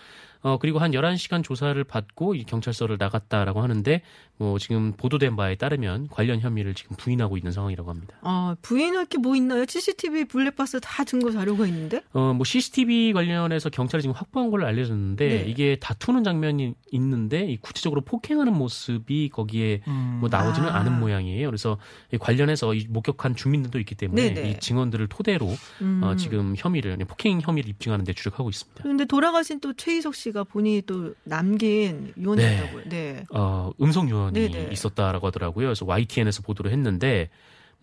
[0.44, 4.02] 어 그리고 한 11시간 조사를 받고 이 경찰서를 나갔다라고 하는데
[4.36, 8.14] 뭐 지금 보도된 바에 따르면 관련 혐의를 지금 부인하고 있는 상황이라고 합니다.
[8.22, 9.64] 아, 부인할 게 뭐 있나요?
[9.66, 12.02] CCTV 블랙박스 다 증거 자료가 있는데?
[12.12, 15.44] 어, 뭐 CCTV 관련해서 경찰이 지금 확보한 걸로 알려졌는데 네.
[15.48, 20.18] 이게 다투는 장면이 있는데 이 구체적으로 폭행하는 모습이 거기에 음.
[20.20, 20.80] 뭐 나오지는 아.
[20.80, 21.46] 않은 모양이에요.
[21.48, 21.78] 그래서
[22.12, 24.50] 이 관련해서 이 목격한 주민들도 있기 때문에 네네.
[24.50, 26.02] 이 증언들을 토대로 음.
[26.02, 28.82] 어, 지금 혐의를 폭행 혐의를 입증하는 데 주력하고 있습니다.
[28.82, 32.84] 그런데 돌아가신 또 최희석 씨가 본인이 또 남긴 유언이었다고요.
[32.88, 33.24] 네.
[33.32, 34.68] 어, 음성 유언이 네네.
[34.72, 35.66] 있었다라고 하더라고요.
[35.66, 37.30] 그래서 YTN에서 보도를 했는데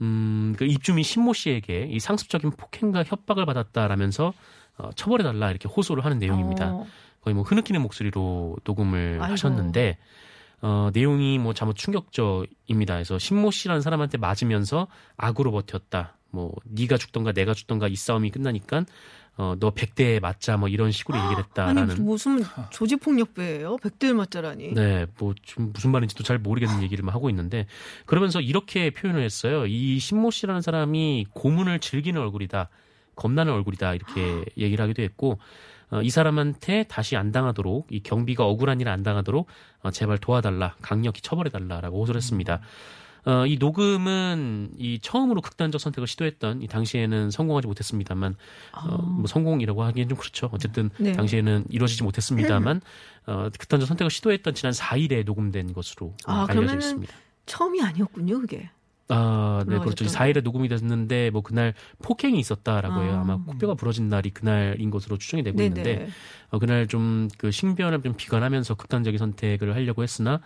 [0.02, 4.34] 음, 그 입주민 신모 씨에게 이 상습적인 폭행과 협박을 받았다라면서
[4.78, 6.74] 어, 처벌해 달라 이렇게 호소를 하는 내용입니다.
[6.74, 6.88] 어,
[7.22, 9.32] 거의 뭐 흐느끼는 목소리로 녹음을 아이고.
[9.32, 9.98] 하셨는데
[10.62, 12.96] 어, 내용이 뭐 잘못 충격적입니다.
[12.96, 14.88] 그래서 신모 씨라는 사람한테 맞으면서
[15.18, 16.18] 악으로 버텼다.
[16.32, 18.86] 뭐 네가 죽던가 내가 죽던가 이 싸움이 끝나니까
[19.38, 23.78] 어, 너 100대에 맞자 뭐 이런 식으로 얘기를 아니 했다라는 무슨 조직 폭력배예요?
[23.78, 24.74] 백대를 맞자라니.
[24.74, 27.66] 네, 뭐 좀 무슨 말인지도 잘 모르겠는 얘기를 막 하고 있는데
[28.06, 29.66] 그러면서 이렇게 표현을 했어요.
[29.66, 32.70] 이 신모 씨라는 사람이 고문을 즐기는 얼굴이다,
[33.16, 35.40] 겁나는 얼굴이다 이렇게 얘기를 하기도 했고
[35.92, 39.48] 어, 이 사람한테 다시 안 당하도록 이 경비가 억울한 일 안 당하도록
[39.84, 42.62] 어, 제발 도와달라, 강력히 처벌해달라라고 호소를 했습니다.
[43.26, 48.36] 어, 이 녹음은 이 처음으로 극단적 선택을 시도했던 이 당시에는 성공하지 못했습니다만
[48.74, 50.50] 어, 뭐 성공이라고 하기엔 좀 그렇죠.
[50.52, 51.12] 어쨌든 네.
[51.14, 52.82] 당시에는 이루어지지 못했습니다만
[53.28, 57.14] 어, 극단적 선택을 시도했던 지난 4일에 녹음된 것으로 아, 알려져 있습니다.
[57.46, 58.70] 처음이 아니었군요, 그게.
[59.14, 60.06] 아, 네, 그렇죠.
[60.06, 63.16] 올라가셨던 4일에 녹음이 됐는데 뭐 그날 폭행이 있었다라고 해요.
[63.18, 63.22] 아.
[63.22, 65.68] 아마 코뼈가 부러진 날이 그날인 것으로 추정이 되고 네네.
[65.68, 66.08] 있는데
[66.50, 70.40] 어, 그날 좀 그 신변을 좀 비관하면서 극단적인 선택을 하려고 했으나 음,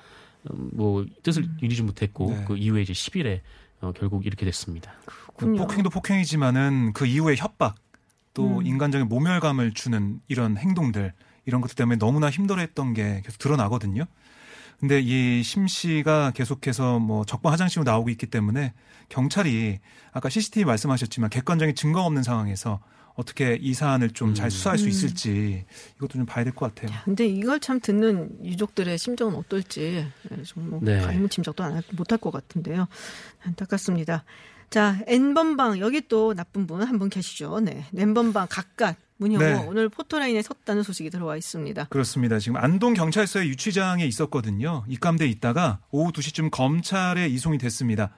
[0.52, 2.44] 뭐 뜻을 이루지 못했고 네.
[2.48, 3.42] 그 이후에 이제 10일에
[3.82, 4.94] 어, 결국 이렇게 됐습니다.
[5.06, 5.58] 그렇군요.
[5.58, 7.76] 폭행도 폭행이지만은 그 이후에 협박
[8.34, 8.66] 또 음.
[8.66, 11.14] 인간적인 모멸감을 주는 이런 행동들
[11.46, 14.06] 이런 것들 때문에 너무나 힘들어했던 게 계속 드러나거든요.
[14.80, 18.74] 근데 이 심 씨가 계속해서 뭐 적방 화장실로 나오고 있기 때문에
[19.10, 19.80] 경찰이
[20.12, 22.80] 아까 CCTV 말씀하셨지만 객관적인 증거 없는 상황에서
[23.16, 24.50] 어떻게 이 사안을 좀잘 음.
[24.50, 24.90] 수사할 수 음.
[24.90, 25.66] 있을지
[25.98, 26.96] 이것도 좀 봐야 될 것 같아요.
[27.06, 31.00] 근데 이걸 참 듣는 유족들의 심정은 어떨지 네, 좀뭐 네.
[31.02, 32.88] 가리무 짐작도 안 할- 못할 것 같은데요.
[33.44, 34.24] 안타깝습니다.
[34.70, 37.60] 자, N번방 여기 또 나쁜 분 한 분 계시죠.
[37.62, 39.54] 네, N번방 각각 문형호 네.
[39.68, 41.86] 오늘 포토라인에 섰다는 소식이 들어와 있습니다.
[41.86, 42.38] 그렇습니다.
[42.40, 44.84] 지금 안동 경찰서의 유치장에 있었거든요.
[44.90, 48.12] 입감돼 있다가 오후 2시쯤 검찰에 이송이 됐습니다.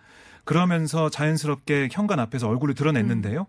[0.43, 3.45] 그러면서 자연스럽게 현관 앞에서 얼굴을 드러냈는데요.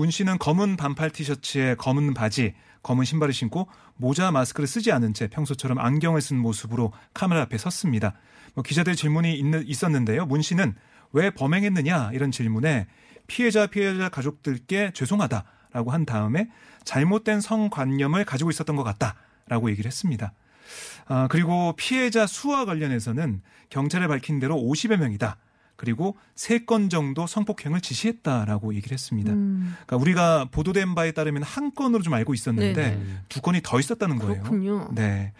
[0.00, 5.28] 문 씨는 검은 반팔 티셔츠에 검은 바지, 검은 신발을 신고 모자 마스크를 쓰지 않은 채
[5.28, 8.14] 평소처럼 안경을 쓴 모습으로 카메라 앞에 섰습니다.
[8.54, 10.24] 뭐 기자들 질문이 있는- 있었는데요.
[10.24, 10.74] 문 씨는
[11.12, 12.86] 왜 범행했느냐 이런 질문에
[13.26, 16.48] 피해자 피해자 가족들께 죄송하다라고 한 다음에
[16.84, 20.32] 잘못된 성관념을 가지고 있었던 것 같다라고 얘기를 했습니다.
[21.08, 25.36] 아, 그리고 피해자 수와 관련해서는 경찰에 밝힌 대로 50여 명이다.
[25.80, 29.32] 그리고 3건 정도 성폭행을 지시했다라고 얘기를 했습니다.
[29.32, 33.02] 음, 그러니까 우리가 보도된 바에 따르면 한 건으로 좀 알고 있었는데 네네.
[33.30, 34.42] 두 건이 더 있었다는 거예요.
[34.42, 34.90] 그렇군요.
[34.94, 35.32] 네.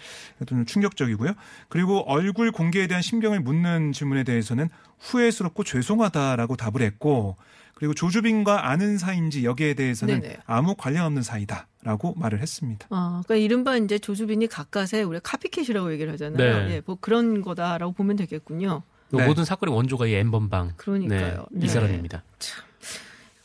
[0.46, 1.35] 좀 충격적이고요.
[1.68, 7.37] 그리고 얼굴 공개에 대한 심경을 묻는 질문에 대해서는 후회스럽고 죄송하다라고 답을 했고
[7.74, 10.38] 그리고 조주빈과 아는 사이인지 여기에 대해서는 네네.
[10.46, 12.87] 아무 관련 없는 사이다라고 말을 했습니다.
[12.88, 16.66] 아, 그러니까 이른바 이제 조주빈이 가까스에 우리가 카피캣이라고 얘기를 하잖아요.
[16.66, 16.74] 네.
[16.76, 18.85] 예, 뭐 그런 거다라고 보면 되겠군요.
[19.12, 19.27] 네.
[19.27, 20.75] 모든 사건의 원조가 이 N번방.
[20.77, 21.46] 그러니까요.
[21.51, 21.66] 네, 네.
[21.66, 22.23] 이 사람입니다.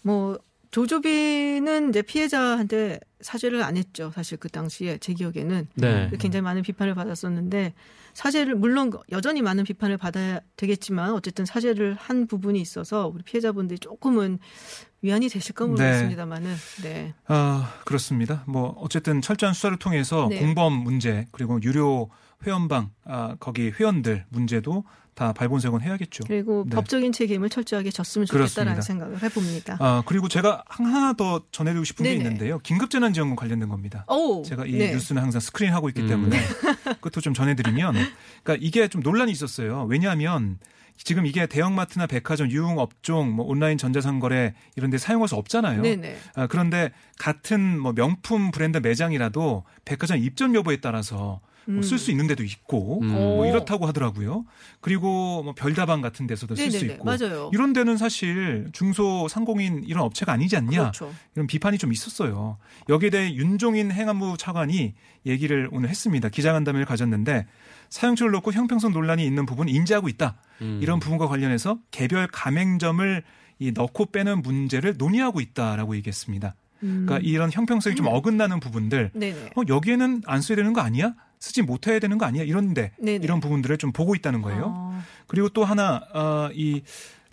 [0.01, 0.38] 뭐
[0.71, 4.12] 조조빈은 이제 피해자한테 사죄를 안 했죠.
[4.13, 6.12] 사실 그 당시에 제 기억에는 네.
[6.19, 7.73] 굉장히 많은 비판을 받았었는데
[8.13, 14.39] 사죄를 물론 여전히 많은 비판을 받아야 되겠지만 어쨌든 사죄를 한 부분이 있어서 우리 피해자분들이 조금은
[15.01, 17.13] 위안이 되실까 모르겠습니다만은 네.
[17.28, 18.43] 아, 그렇습니다.
[18.45, 20.39] 뭐 어쨌든 철저한 수사를 통해서 네.
[20.39, 22.10] 공범 문제 그리고 유료
[22.45, 24.84] 회원방 아, 거기 회원들 문제도
[25.15, 26.25] 다 발본색원 해야겠죠.
[26.28, 26.75] 그리고 네.
[26.75, 28.82] 법적인 책임을 철저하게 졌으면 좋겠다라는 그렇습니다.
[28.82, 29.78] 생각을 해봅니다.
[29.80, 32.15] 아, 그리고 제가 하나 더 전해드리고 싶은 네네.
[32.17, 32.60] 게 있는데요.
[32.60, 34.06] 긴급재난지원금 관련된 겁니다.
[34.10, 34.91] 오, 제가 이 네.
[34.91, 36.08] 뉴스는 항상 스크린하고 있기 음.
[36.08, 36.38] 때문에
[36.99, 37.93] 그것도 좀 전해드리면
[38.43, 39.86] 그러니까 이게 좀 논란이 있었어요.
[39.89, 40.60] 왜냐하면
[40.97, 45.82] 지금 이게 대형마트나 백화점, 유흥업종, 뭐 온라인 전자상거래 이런 데 사용할 수 없잖아요.
[45.82, 46.17] 네네.
[46.36, 51.82] 아, 그런데 같은 뭐 명품 브랜드 매장이라도 백화점 입점 여부에 따라서 뭐 음.
[51.82, 53.08] 쓸수 있는 데도 있고 음.
[53.08, 53.45] 뭐 오.
[53.45, 54.45] 이렇다고 하더라고요.
[54.82, 56.86] 그리고 뭐 별다방 같은 데서도 쓸 수.
[56.86, 57.49] 있고 맞아요.
[57.54, 61.13] 이런 데는 사실 중소 상공인 이런 업체가 아니지 않냐 그렇죠.
[61.36, 62.58] 이런 비판이 좀 있었어요.
[62.89, 64.93] 여기에 대해 윤종인 행안부 차관이
[65.25, 66.30] 얘기를 오늘 했습니다.
[66.30, 67.47] 기자간담회를 가졌는데
[67.89, 70.36] 사용처를 놓고 형평성 논란이 있는 부분 인지하고 있다.
[70.62, 70.80] 음.
[70.82, 73.23] 이런 부분과 관련해서 개별 가맹점을
[73.60, 76.56] 이 넣고 빼는 문제를 논의하고 있다라고 얘기했습니다.
[76.84, 77.06] 음.
[77.06, 79.51] 그러니까 이런 형평성이 좀 어긋나는 부분들 네네.
[79.56, 81.15] 어, 여기에는 안 써야 되는 거 아니야?
[81.39, 82.43] 쓰지 못해야 되는 거 아니야?
[82.43, 83.24] 이런데 네네.
[83.24, 84.74] 이런 부분들을 좀 보고 있다는 거예요.
[84.76, 86.82] 아, 그리고 또 하나 어, 이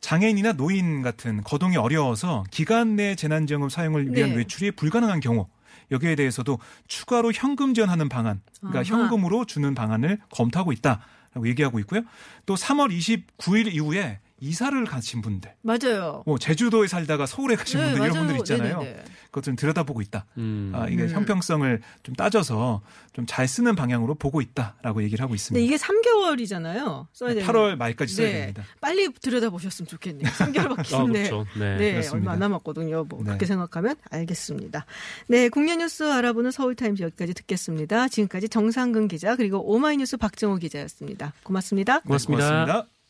[0.01, 4.37] 장애인이나 노인 같은 거동이 어려워서 기간 내 재난지원금 사용을 위한 네.
[4.37, 5.47] 외출이 불가능한 경우
[5.91, 9.03] 여기에 대해서도 추가로 현금 지원하는 방안, 그러니까 아하.
[9.03, 12.03] 현금으로 주는 방안을 검토하고 있다라고 얘기하고 있고요.
[12.47, 16.23] 또 3월 29일 이후에 이사를 가신 분들, 맞아요.
[16.27, 18.27] 뭐 제주도에 살다가 서울에 가신 네, 분들 이런 맞아요.
[18.27, 18.79] 분들 있잖아요.
[18.81, 19.05] 네네네.
[19.27, 20.27] 그것 좀 들여다보고 있다.
[20.37, 20.73] 음.
[20.75, 21.09] 아, 이게 음.
[21.11, 22.83] 형평성을 좀 따져서
[23.15, 25.65] 좀 잘 쓰는 방향으로 보고 있다라고 얘기를 하고 있습니다.
[25.65, 27.07] 이게 3개월이잖아요.
[27.13, 27.47] 써야 되는.
[27.47, 28.33] 8월 말까지 써야 네.
[28.41, 28.65] 됩니다.
[28.81, 30.29] 빨리 들여다보셨으면 좋겠네요.
[30.33, 31.29] 3개월밖에 아, 네.
[31.29, 31.47] 그렇죠.
[31.59, 31.77] 네.
[31.77, 32.17] 네, 그렇습니다.
[32.17, 33.05] 얼마 안 남았거든요.
[33.09, 33.27] 뭐 네.
[33.27, 34.85] 그렇게 생각하면 알겠습니다.
[35.29, 38.09] 네, 국내 뉴스 알아보는 서울타임즈 여기까지 듣겠습니다.
[38.09, 41.33] 지금까지 정상근 기자 그리고 오마이뉴스 박정호 기자였습니다.
[41.45, 42.01] 고맙습니다.
[42.01, 42.45] 고맙습니다.
[42.45, 43.02] 네, 고맙습니다.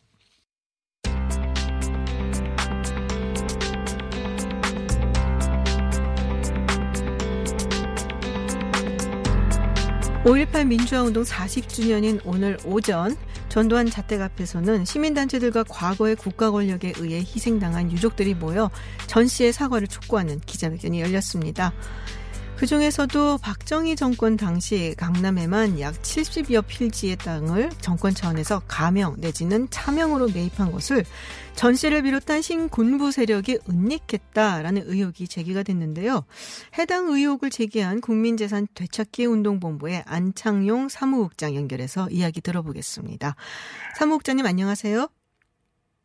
[10.25, 13.17] 5.18 민주화운동 40주년인 오늘 오전
[13.49, 18.71] 전두환 자택 앞에서는 시민단체들과 과거의 국가 권력에 의해 희생당한 유족들이 모여
[19.09, 21.73] 전 씨의 사과를 촉구하는 기자회견이 열렸습니다.
[22.62, 30.29] 그 중에서도 박정희 정권 당시 강남에만 약 70여 필지의 땅을 정권 차원에서 가명 내지는 차명으로
[30.33, 31.03] 매입한 것을
[31.57, 36.22] 전 씨를 비롯한 신군부 세력이 은닉했다라는 의혹이 제기가 됐는데요.
[36.79, 43.35] 해당 의혹을 제기한 국민재산 되찾기 운동본부의 안창용 사무국장 연결해서 이야기 들어보겠습니다.
[43.98, 45.09] 사무국장님 안녕하세요.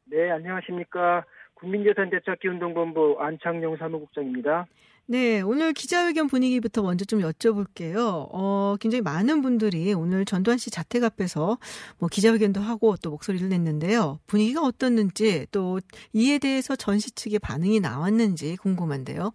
[0.05, 1.23] 네, 안녕하십니까.
[1.53, 4.65] 국민재산 되찾기 운동본부 안창용 사무국장입니다.
[5.09, 8.27] 네, 오늘 기자회견 분위기부터 먼저 좀 여쭤볼게요.
[8.29, 11.57] 어, 굉장히 많은 분들이 오늘 전두환 씨 자택 앞에서
[11.97, 14.19] 뭐 기자회견도 하고 또 목소리를 냈는데요.
[14.27, 15.79] 분위기가 어떻는지 또
[16.11, 19.31] 이에 대해서 전시 측의 반응이 나왔는지 궁금한데요.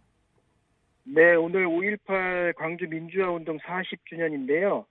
[1.05, 4.85] 네, 오늘 5.18 광주 민주화 운동 40주년인데요.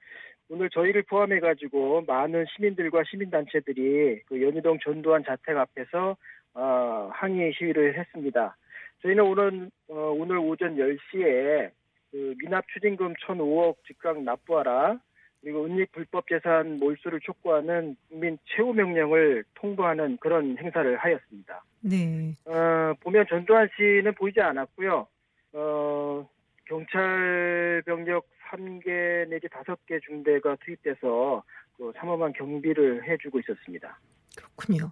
[0.50, 6.18] 오늘 저희를 포함해가지고 많은 시민들과 시민단체들이 그 연희동 전두환 자택 앞에서
[6.56, 8.58] 어, 항의 시위를 했습니다.
[9.02, 11.72] 저희는 오늘 어, 오늘 오전 10시에
[12.12, 15.00] 그 미납 추징금 1,005억 즉각 납부하라
[15.42, 21.64] 그리고 은닉 불법 재산 몰수를 촉구하는 국민 최후 명령을 통보하는 그런 행사를 하였습니다.
[21.82, 22.36] 네.
[22.46, 25.08] 어, 보면 전두환 씨는 보이지 않았고요.
[25.54, 26.30] 어,
[26.66, 31.44] 경찰 병력 3개 내지 5개 중대가 투입돼서
[31.78, 33.98] 그 삼엄한 경비를 해주고 있었습니다.
[34.36, 34.92] 그렇군요.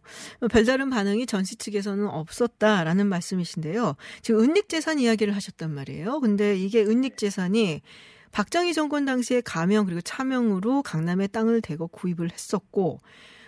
[0.52, 3.96] 별다른 반응이 전시 측에서는 없었다라는 말씀이신데요.
[4.22, 6.20] 지금 은닉재산 이야기를 하셨단 말이에요.
[6.20, 7.82] 근데 이게 은닉재산이
[8.32, 13.02] 박정희 정권 당시에 가명 그리고 차명으로 강남에 땅을 대고 구입을 했었고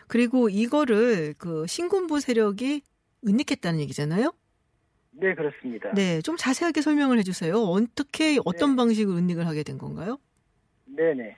[0.07, 2.81] 그리고 이거를 그 신군부 세력이
[3.27, 4.33] 은닉했다는 얘기잖아요.
[5.11, 5.91] 네, 그렇습니다.
[5.93, 7.55] 네, 좀 자세하게 설명을 해주세요.
[7.55, 8.75] 어떻게 어떤 네.
[8.77, 10.17] 방식으로 은닉을 하게 된 건가요?
[10.85, 11.37] 네네.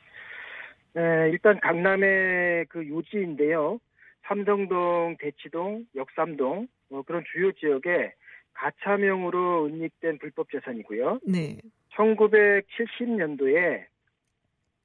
[0.96, 3.80] 네, 일단 강남의 그 요지인데요.
[4.24, 8.14] 삼성동, 대치동, 역삼동 뭐 그런 주요 지역에
[8.54, 11.20] 가차명으로 은닉된 불법 재산이고요.
[11.28, 11.58] 네,
[11.96, 13.86] 1970년도에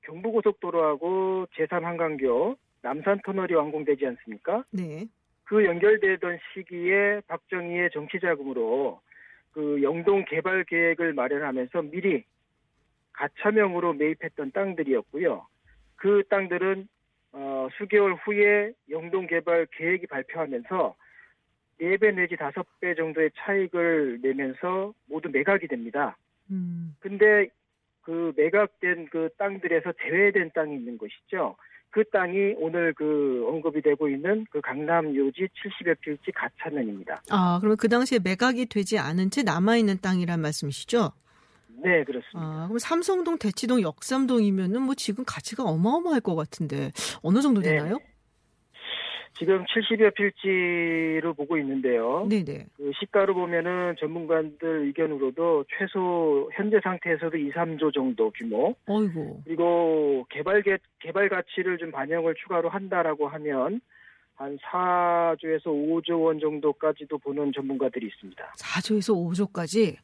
[0.02, 4.64] 경부고속도로하고 제3한강교 남산 터널이 완공되지 않습니까?
[4.70, 5.06] 네,
[5.44, 9.00] 그 연결되던 시기에 박정희의 정치 자금으로
[9.52, 12.24] 그 영동 개발 계획을 마련하면서 미리
[13.12, 15.46] 가차명으로 매입했던 땅들이었고요.
[15.96, 16.88] 그 땅들은
[17.32, 20.96] 어, 수개월 후에 영동 개발 계획이 발표하면서
[21.80, 26.16] 4배 내지 5배 정도의 차익을 내면서 모두 매각이 됩니다.
[26.50, 27.48] 음, 근데
[28.02, 31.56] 그 매각된 그 땅들에서 제외된 땅이 있는 것이죠.
[31.90, 37.22] 그 땅이 오늘 그 언급이 되고 있는 그 강남 요지 70여 필지 가차면입니다.
[37.30, 41.12] 아 그러면 그 당시에 매각이 되지 않은 채 남아 있는 땅이란 말씀이시죠?
[41.82, 42.40] 네, 그렇습니다.
[42.40, 46.90] 아, 그럼 삼성동, 대치동, 역삼동이면은 뭐 지금 가치가 어마어마할 것 같은데
[47.22, 47.70] 어느 정도 네.
[47.70, 47.98] 되나요?
[49.38, 52.26] 지금 70여 필지로 보고 있는데요.
[52.28, 52.66] 네네.
[52.76, 58.74] 그 시가로 보면은 전문가들 의견으로도 최소 현재 상태에서도 2, 3조 정도 규모.
[58.86, 59.42] 어이고.
[59.44, 63.80] 그리고 개발 개, 개발 가치를 좀 반영을 추가로 한다라고 하면
[64.34, 68.54] 한 4조에서 5조 원 정도까지도 보는 전문가들이 있습니다.
[68.56, 69.98] 4조에서 5조까지.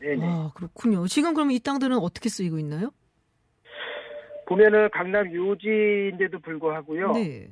[0.00, 0.22] 네네.
[0.24, 1.06] 아, 그렇군요.
[1.06, 2.90] 지금 그럼 이 땅들은 어떻게 쓰이고 있나요?
[4.46, 7.12] 보면은 강남 요지인데도 불구하고요.
[7.12, 7.50] 네.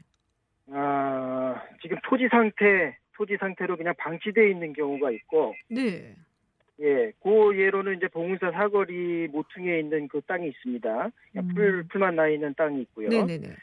[0.72, 6.16] 아, 지금 토지 상태, 토지 상태로 그냥 방치되어 있는 경우가 있고, 네.
[6.80, 11.10] 예, 그 예로는 이제 봉은사 사거리 모퉁이에 있는 그 땅이 있습니다.
[11.36, 11.48] 음.
[11.54, 13.08] 풀, 풀만 나 있는 땅이 있고요.
[13.08, 13.54] 네네네.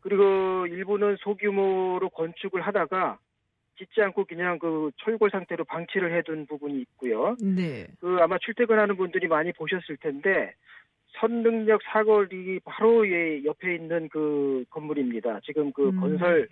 [0.00, 3.18] 그리고 일부는 소규모로 건축을 하다가
[3.78, 7.36] 짓지 않고 그냥 그 철골 상태로 방치를 해둔 부분이 있고요.
[7.40, 7.86] 네.
[8.00, 10.54] 그 아마 출퇴근하는 분들이 많이 보셨을 텐데
[11.20, 15.40] 선능력 사거리 바로 예, 옆에 있는 그 건물입니다.
[15.44, 16.00] 지금 그 음.
[16.00, 16.48] 건설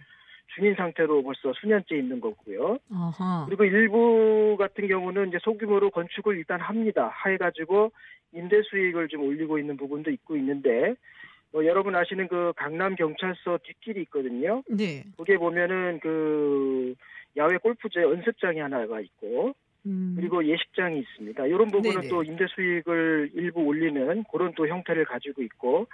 [0.55, 2.79] 중인 상태로 벌써 수년째 있는 거고요.
[2.91, 3.45] 아하.
[3.47, 7.13] 그리고 일부 같은 경우는 이제 소규모로 건축을 일단 합니다.
[7.27, 7.93] 해가지고
[8.33, 10.95] 임대 수익을 좀 올리고 있는 부분도 있고 있는데
[11.53, 14.63] 뭐 여러분 아시는 그 강남 경찰서 뒷길이 있거든요.
[14.69, 15.05] 네.
[15.17, 16.95] 거기에 보면은 그
[17.37, 19.55] 야외 골프장 연습장이 하나가 있고
[19.87, 20.15] 음.
[20.17, 21.47] 그리고 예식장이 있습니다.
[21.47, 22.09] 이런 부분은 네네.
[22.09, 25.87] 또 임대 수익을 일부 올리는 그런 또 형태를 가지고 있고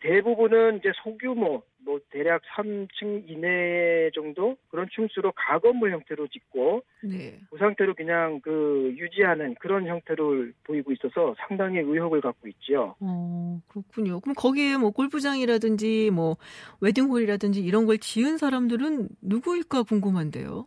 [0.00, 7.38] 대부분은 이제 소규모 뭐 대략 3층 이내 정도 그런 층수로 가건물 형태로 짓고 네.
[7.50, 12.96] 그 상태로 그냥 그 유지하는 그런 형태를 보이고 있어서 상당히 의혹을 갖고 있지요.
[13.00, 14.20] 어, 그렇군요.
[14.20, 16.36] 그럼 거기에 뭐 골프장이라든지 뭐
[16.80, 20.66] 웨딩홀이라든지 이런 걸 지은 사람들은 누구일까 궁금한데요.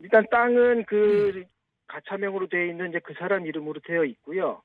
[0.00, 1.48] 일단 땅은 그 네.
[1.88, 4.62] 가차명으로 되어 있는 이제 그 사람 이름으로 되어 있고요.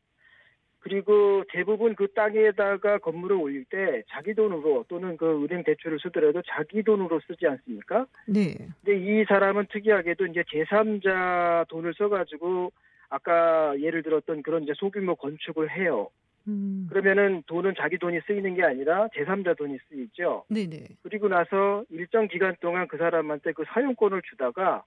[0.82, 6.82] 그리고 대부분 그 땅에다가 건물을 올릴 때 자기 돈으로 또는 그 은행 대출을 쓰더라도 자기
[6.84, 8.08] 돈으로 쓰지 않습니까?
[8.28, 8.56] 네.
[8.84, 12.72] 근데 이 사람은 특이하게도 이제 제3자 돈을 써가지고
[13.10, 16.10] 아까 예를 들었던 그런 이제 소규모 건축을 해요.
[16.48, 16.88] 음.
[16.89, 20.46] 그러면은 돈은 자기 돈이 쓰이는 게 아니라 제3자 돈이 쓰이죠.
[20.50, 20.88] 네네.
[21.04, 24.84] 그리고 나서 일정 기간 동안 그 사람한테 그 사용권을 주다가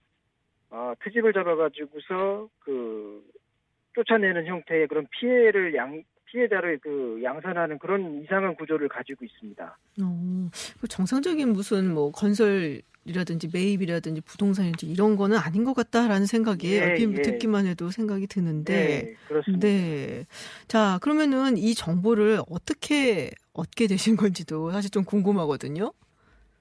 [0.71, 3.23] 어, 트집을 잡아가지고서 그
[3.95, 9.79] 쫓아내는 형태의 그런 피해를 양 피해자를 그 양산하는 그런 이상한 구조를 가지고 있습니다.
[10.03, 16.97] 어, 그 정상적인 무슨 뭐 건설이라든지 매입이라든지 부동산이라든지 이런 거는 아닌 것 같다라는 생각이 예,
[16.99, 17.23] 예.
[17.23, 18.75] 듣기만 해도 생각이 드는데.
[18.75, 19.65] 네, 그렇습니다.
[19.65, 20.27] 네.
[20.67, 25.93] 자, 그러면은 이 정보를 어떻게 얻게 되신 건지도 사실 좀 궁금하거든요.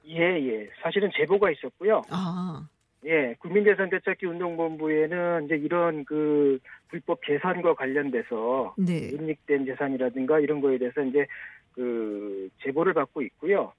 [0.06, 0.70] 예, 예.
[0.84, 2.04] 사실은 제보가 있었고요.
[2.10, 2.68] 아,
[3.06, 9.10] 예, 국민재산 되찾기 운동본부에는 이제 이런 그 불법 재산과 관련돼서 네.
[9.14, 11.26] 은닉된 재산이라든가 이런 거에 대해서 이제
[11.74, 13.74] 그 제보를 받고 있고요.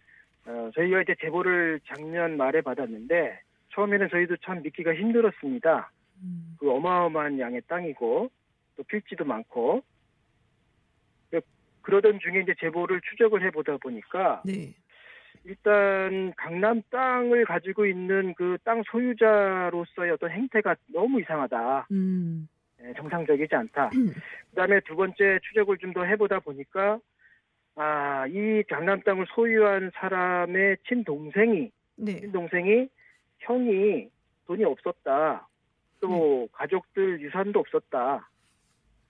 [0.46, 3.40] 어, 저희가 이제 제보를 작년 말에 받았는데
[3.72, 5.90] 처음에는 저희도 참 믿기가 힘들었습니다.
[6.22, 8.30] 음, 그 어마어마한 양의 땅이고
[8.76, 9.82] 또 필지도 많고
[11.30, 11.40] 그-
[11.82, 14.74] 그러던 중에 이제 제보를 추적을 해보다 보니까 네.
[15.44, 21.88] 일단 강남 땅을 가지고 있는 그 땅 소유자로서의 어떤 행태가 너무 이상하다.
[21.92, 22.48] 음,
[22.82, 23.90] 예, 정상적이지 않다.
[23.94, 24.12] 음.
[24.50, 26.98] 그다음에 두 번째 추적을 좀 더 해보다 보니까
[27.76, 32.20] 아, 이 강남 땅을 소유한 사람의 친동생이 네.
[32.20, 32.88] 친동생이
[33.40, 34.08] 형이
[34.46, 35.46] 돈이 없었다.
[36.00, 38.28] 또 가족들 유산도 없었다.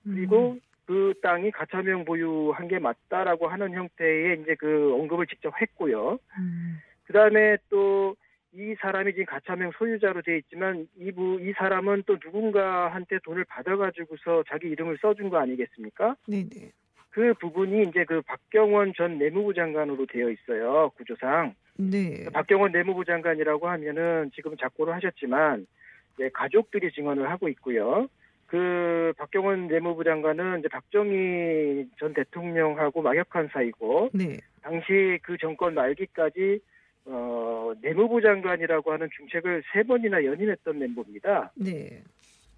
[0.05, 6.19] 그리고 음, 그 땅이 가차명 보유한 게 맞다라고 하는 형태의 이제 그 언급을 직접 했고요.
[6.39, 8.15] 음, 그 다음에 또
[8.57, 14.69] 이 사람이 지금 가차명 소유자로 돼 있지만 이부 이 사람은 또 누군가한테 돈을 받아가지고서 자기
[14.69, 16.15] 이름을 써준 거 아니겠습니까?
[16.29, 16.71] 네네.
[17.11, 21.55] 그 부분이 이제 그 박경원 전 내무부 장관으로 되어 있어요 구조상.
[21.77, 22.27] 네.
[22.33, 25.67] 박경원 내무부 장관이라고 하면은 지금 작고를 하셨지만
[26.15, 28.09] 이제 가족들이 증언을 하고 있고요.
[28.55, 34.39] 그 박경원 내무부 장관은 이제 박정희 전 대통령하고 막역한 사이고 네.
[34.63, 36.61] 당시 그 정권 말기까지
[37.07, 41.51] 어, 내무부 장관이라고 하는 중책을 세 번이나 연임했던 멤버입니다.
[41.57, 42.01] 네.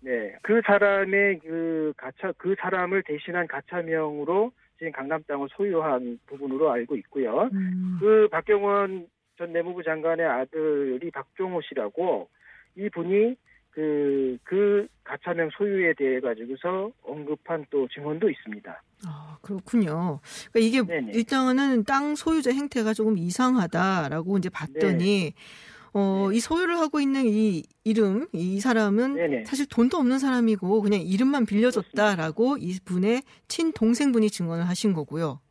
[0.02, 6.96] 네, 그 사람의 그 가차 그 사람을 대신한 가차명으로 지금 강남 땅을 소유한 부분으로 알고
[6.96, 7.48] 있고요.
[7.54, 12.28] 음, 그 박경원 전 내무부 장관의 아들이 박종호 씨라고
[12.76, 13.36] 이 분이
[13.76, 18.82] 그, 그 가차명 소유에 대해 가지고서 언급한 또 증언도 있습니다.
[19.04, 20.20] 아, 그렇군요.
[20.50, 21.12] 그러니까 이게 네네.
[21.12, 25.34] 일단은 땅 소유자 행태가 조금 이상하다라고 이제 봤더니
[25.92, 29.44] 어, 이 소유를 하고 있는 이 이름, 이 사람은 네네.
[29.44, 35.42] 사실 돈도 없는 사람이고 그냥 이름만 빌려줬다라고 이 분의 친동생분이 증언을 하신 거고요.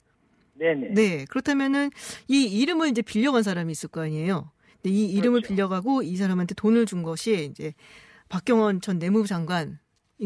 [0.55, 0.93] 네네.
[0.95, 1.25] 네.
[1.25, 1.91] 그렇다면은
[2.27, 4.49] 이 이름을 이제 빌려간 사람이 있을 거 아니에요.
[4.81, 5.53] 근데 이 이름을 그렇죠.
[5.53, 7.73] 빌려가고 이 사람한테 돈을 준 것이 이제
[8.29, 9.77] 박경원 전 내무부 장관인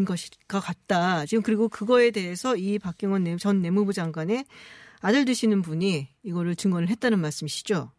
[0.05, 1.25] 것과 같다.
[1.25, 4.45] 지금 그리고 그거에 대해서 이 박경원 내- 전 내무부 장관의
[5.01, 7.91] 아들 되시는 분이 이거를 증언을 했다는 말씀이시죠?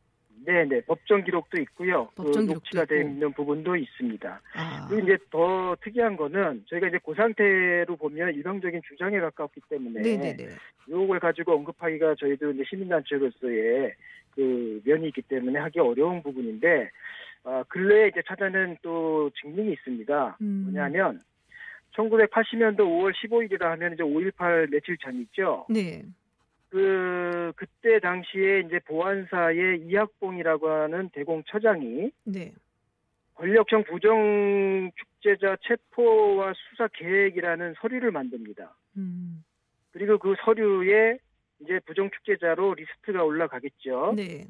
[0.46, 0.80] 네 네.
[0.82, 2.08] 법정 기록도 있고요.
[2.14, 3.02] 법정 그 기록도 녹취가 되어.
[3.02, 4.40] 있는 부분도 있습니다.
[4.54, 10.00] 아, 그리고 이제 더 특이한 거는 저희가 이제 그 상태로 보면 일방적인 주장에 가깝기 때문에
[10.00, 10.48] 네네네.
[10.88, 13.94] 이걸 가지고 언급하기가 저희도 이제 시민단체로서의
[14.34, 16.90] 그 면이 있기 때문에 하기 어려운 부분인데
[17.44, 20.38] 아, 근래에 이제 찾아낸 또 증명이 있습니다.
[20.40, 20.62] 음.
[20.64, 21.20] 뭐냐면
[21.96, 25.66] 1980년도 5월 15일이라 하면 이제 5.18 며칠 전이죠.
[25.70, 26.04] 네.
[26.68, 32.52] 그 그때 당시에 이제 보안사의 이학봉이라고 하는 대공처장이 네.
[33.34, 38.76] 권력형 부정 축제자 체포와 수사 계획이라는 서류를 만듭니다.
[38.98, 39.42] 음.
[39.92, 41.18] 그리고 그 서류에
[41.60, 44.14] 이제 부정 축재자로 리스트가 올라가겠죠.
[44.16, 44.46] 네.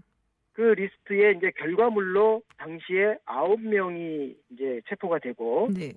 [0.61, 5.95] 그 리스트에 이제 결과물로 당시에 아홉 명이 이제 체포가 되고 네.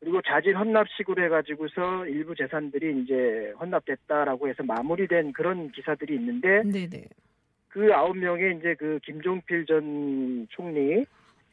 [0.00, 7.04] 그리고 자진 헌납식으로 해가지고서 일부 재산들이 이제 헌납됐다라고 해서 마무리된 그런 기사들이 있는데 네네.
[7.68, 11.04] 그 아홉 명의 이제 그 김종필 전 총리,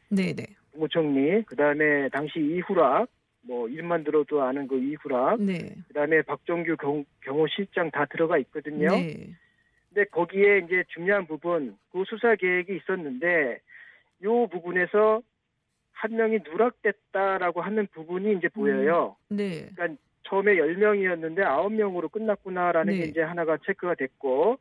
[0.08, 0.44] 네네.
[0.72, 3.06] 국무총리, 그 다음에 당시 이후락,
[3.42, 5.76] 뭐 이름만 들어도 아는 그 이후락, 네.
[5.86, 8.88] 그 다음에 박정규 경, 경호실장 다 들어가 있거든요.
[8.88, 9.30] 네.
[9.88, 13.60] 근데 거기에 이제 중요한 부분, 그 수사 계획이 있었는데,
[14.24, 15.22] 요 부분에서
[15.92, 19.16] 한 명이 누락됐다라고 하는 부분이 이제 보여요.
[19.28, 19.68] 네.
[19.74, 23.00] 그러니까 처음에 10명이었는데 9명으로 끝났구나라는 네.
[23.00, 24.58] 게 이제 하나가 체크가 됐고,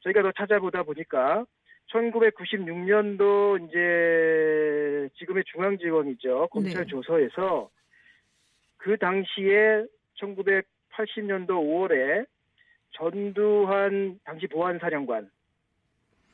[0.00, 1.44] 저희가 더 찾아보다 보니까
[1.92, 6.48] 1996년도 이제 지금의 중앙지검이죠.
[6.48, 6.86] 검찰 네.
[6.86, 7.70] 조서에서
[8.76, 9.84] 그 당시에
[10.20, 12.26] 1980년도 5월에
[12.90, 15.30] 전두환 당시 보안사령관,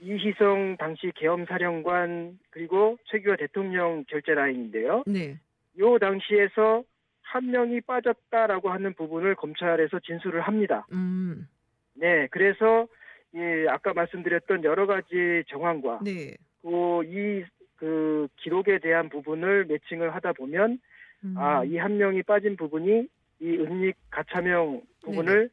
[0.01, 5.05] 이희성 당시 계엄사령관 그리고 최규하 대통령 결재 라인인데요.
[5.07, 5.39] 네.
[5.79, 6.85] 요 당시에서
[7.22, 10.87] 한 명이 빠졌다라고 하는 부분을 검찰에서 진술을 합니다.
[10.93, 11.49] 음.
[11.95, 12.87] 네, 그래서
[13.35, 16.37] 예, 아까 말씀드렸던 여러 가지 정황과 네.
[16.64, 20.79] 이그 기록에 대한 부분을 매칭을 하다 보면
[21.24, 21.35] 음.
[21.37, 23.09] 아, 이 한 명이 빠진 부분이
[23.41, 25.51] 이 은닉 가차명 부분을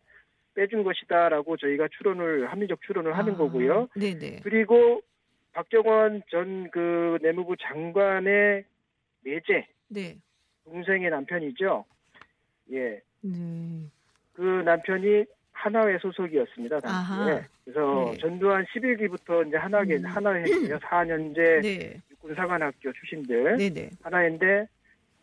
[0.54, 3.88] 빼준 것이다라고 저희가 추론을 합리적 추론을 하는 아, 거고요.
[3.96, 4.42] 네네.
[4.44, 5.02] 그리고
[5.54, 8.64] 박정원 전 그 내무부 장관의
[9.24, 10.18] 매제 네.
[10.66, 11.86] 동생의 남편이죠.
[12.72, 13.86] 예, 네.
[14.34, 16.80] 그 남편이 하나회 소속이었습니다.
[16.84, 17.26] 아하.
[17.26, 17.48] 당시에.
[17.66, 18.18] 그래서 네.
[18.18, 20.06] 전두환 11기부터 이제 하나회 음.
[20.06, 20.80] 하나회였어요.
[20.80, 22.02] 4년제 네.
[22.10, 23.90] 육군 사관학교 출신들 네네.
[24.02, 24.68] 하나인데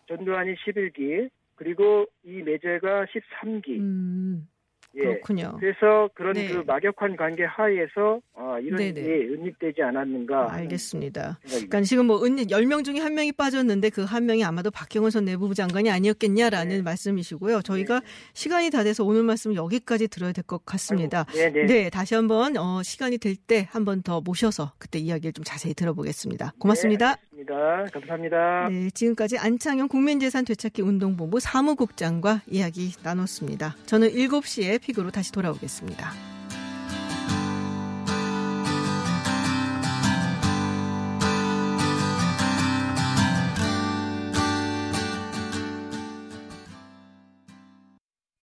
[0.06, 3.80] 전두환이 11기 그리고 이 매제가 13기.
[3.80, 4.48] 음.
[4.96, 5.00] 예.
[5.02, 5.56] 그렇군요.
[5.60, 6.48] 그래서 그런 네.
[6.48, 9.00] 그 막역한 관계 하에서 어, 이런 네네.
[9.00, 11.38] 일이 은닉되지 않았는가 알겠습니다.
[11.46, 15.24] 그러니까 지금 뭐 은, 10명 중에 한 명이 빠졌는데 그 한 명이 아마도 박경원 전
[15.26, 16.82] 내부부 장관이 아니었겠냐라는 네.
[16.82, 17.60] 말씀이시고요.
[17.62, 18.00] 저희가
[18.32, 21.26] 시간이 다 돼서 오늘 말씀 여기까지 들어야 될 것 같습니다.
[21.28, 21.66] 아이고, 네네.
[21.66, 25.74] 네, 다시 한번 어, 시간이 될 때 한 번 더 모셔서 그때 이야기를 좀 자세히
[25.74, 26.54] 들어보겠습니다.
[26.58, 27.16] 고맙습니다.
[27.38, 27.86] 네, 알겠습니다.
[27.92, 28.68] 감사합니다.
[28.68, 33.76] 네, 지금까지 안창영 국민재산 되찾기 운동본부 사무국장과 이야기 나눴습니다.
[33.86, 36.37] 저는 7시에 픽으로 다시 돌아오겠습니다.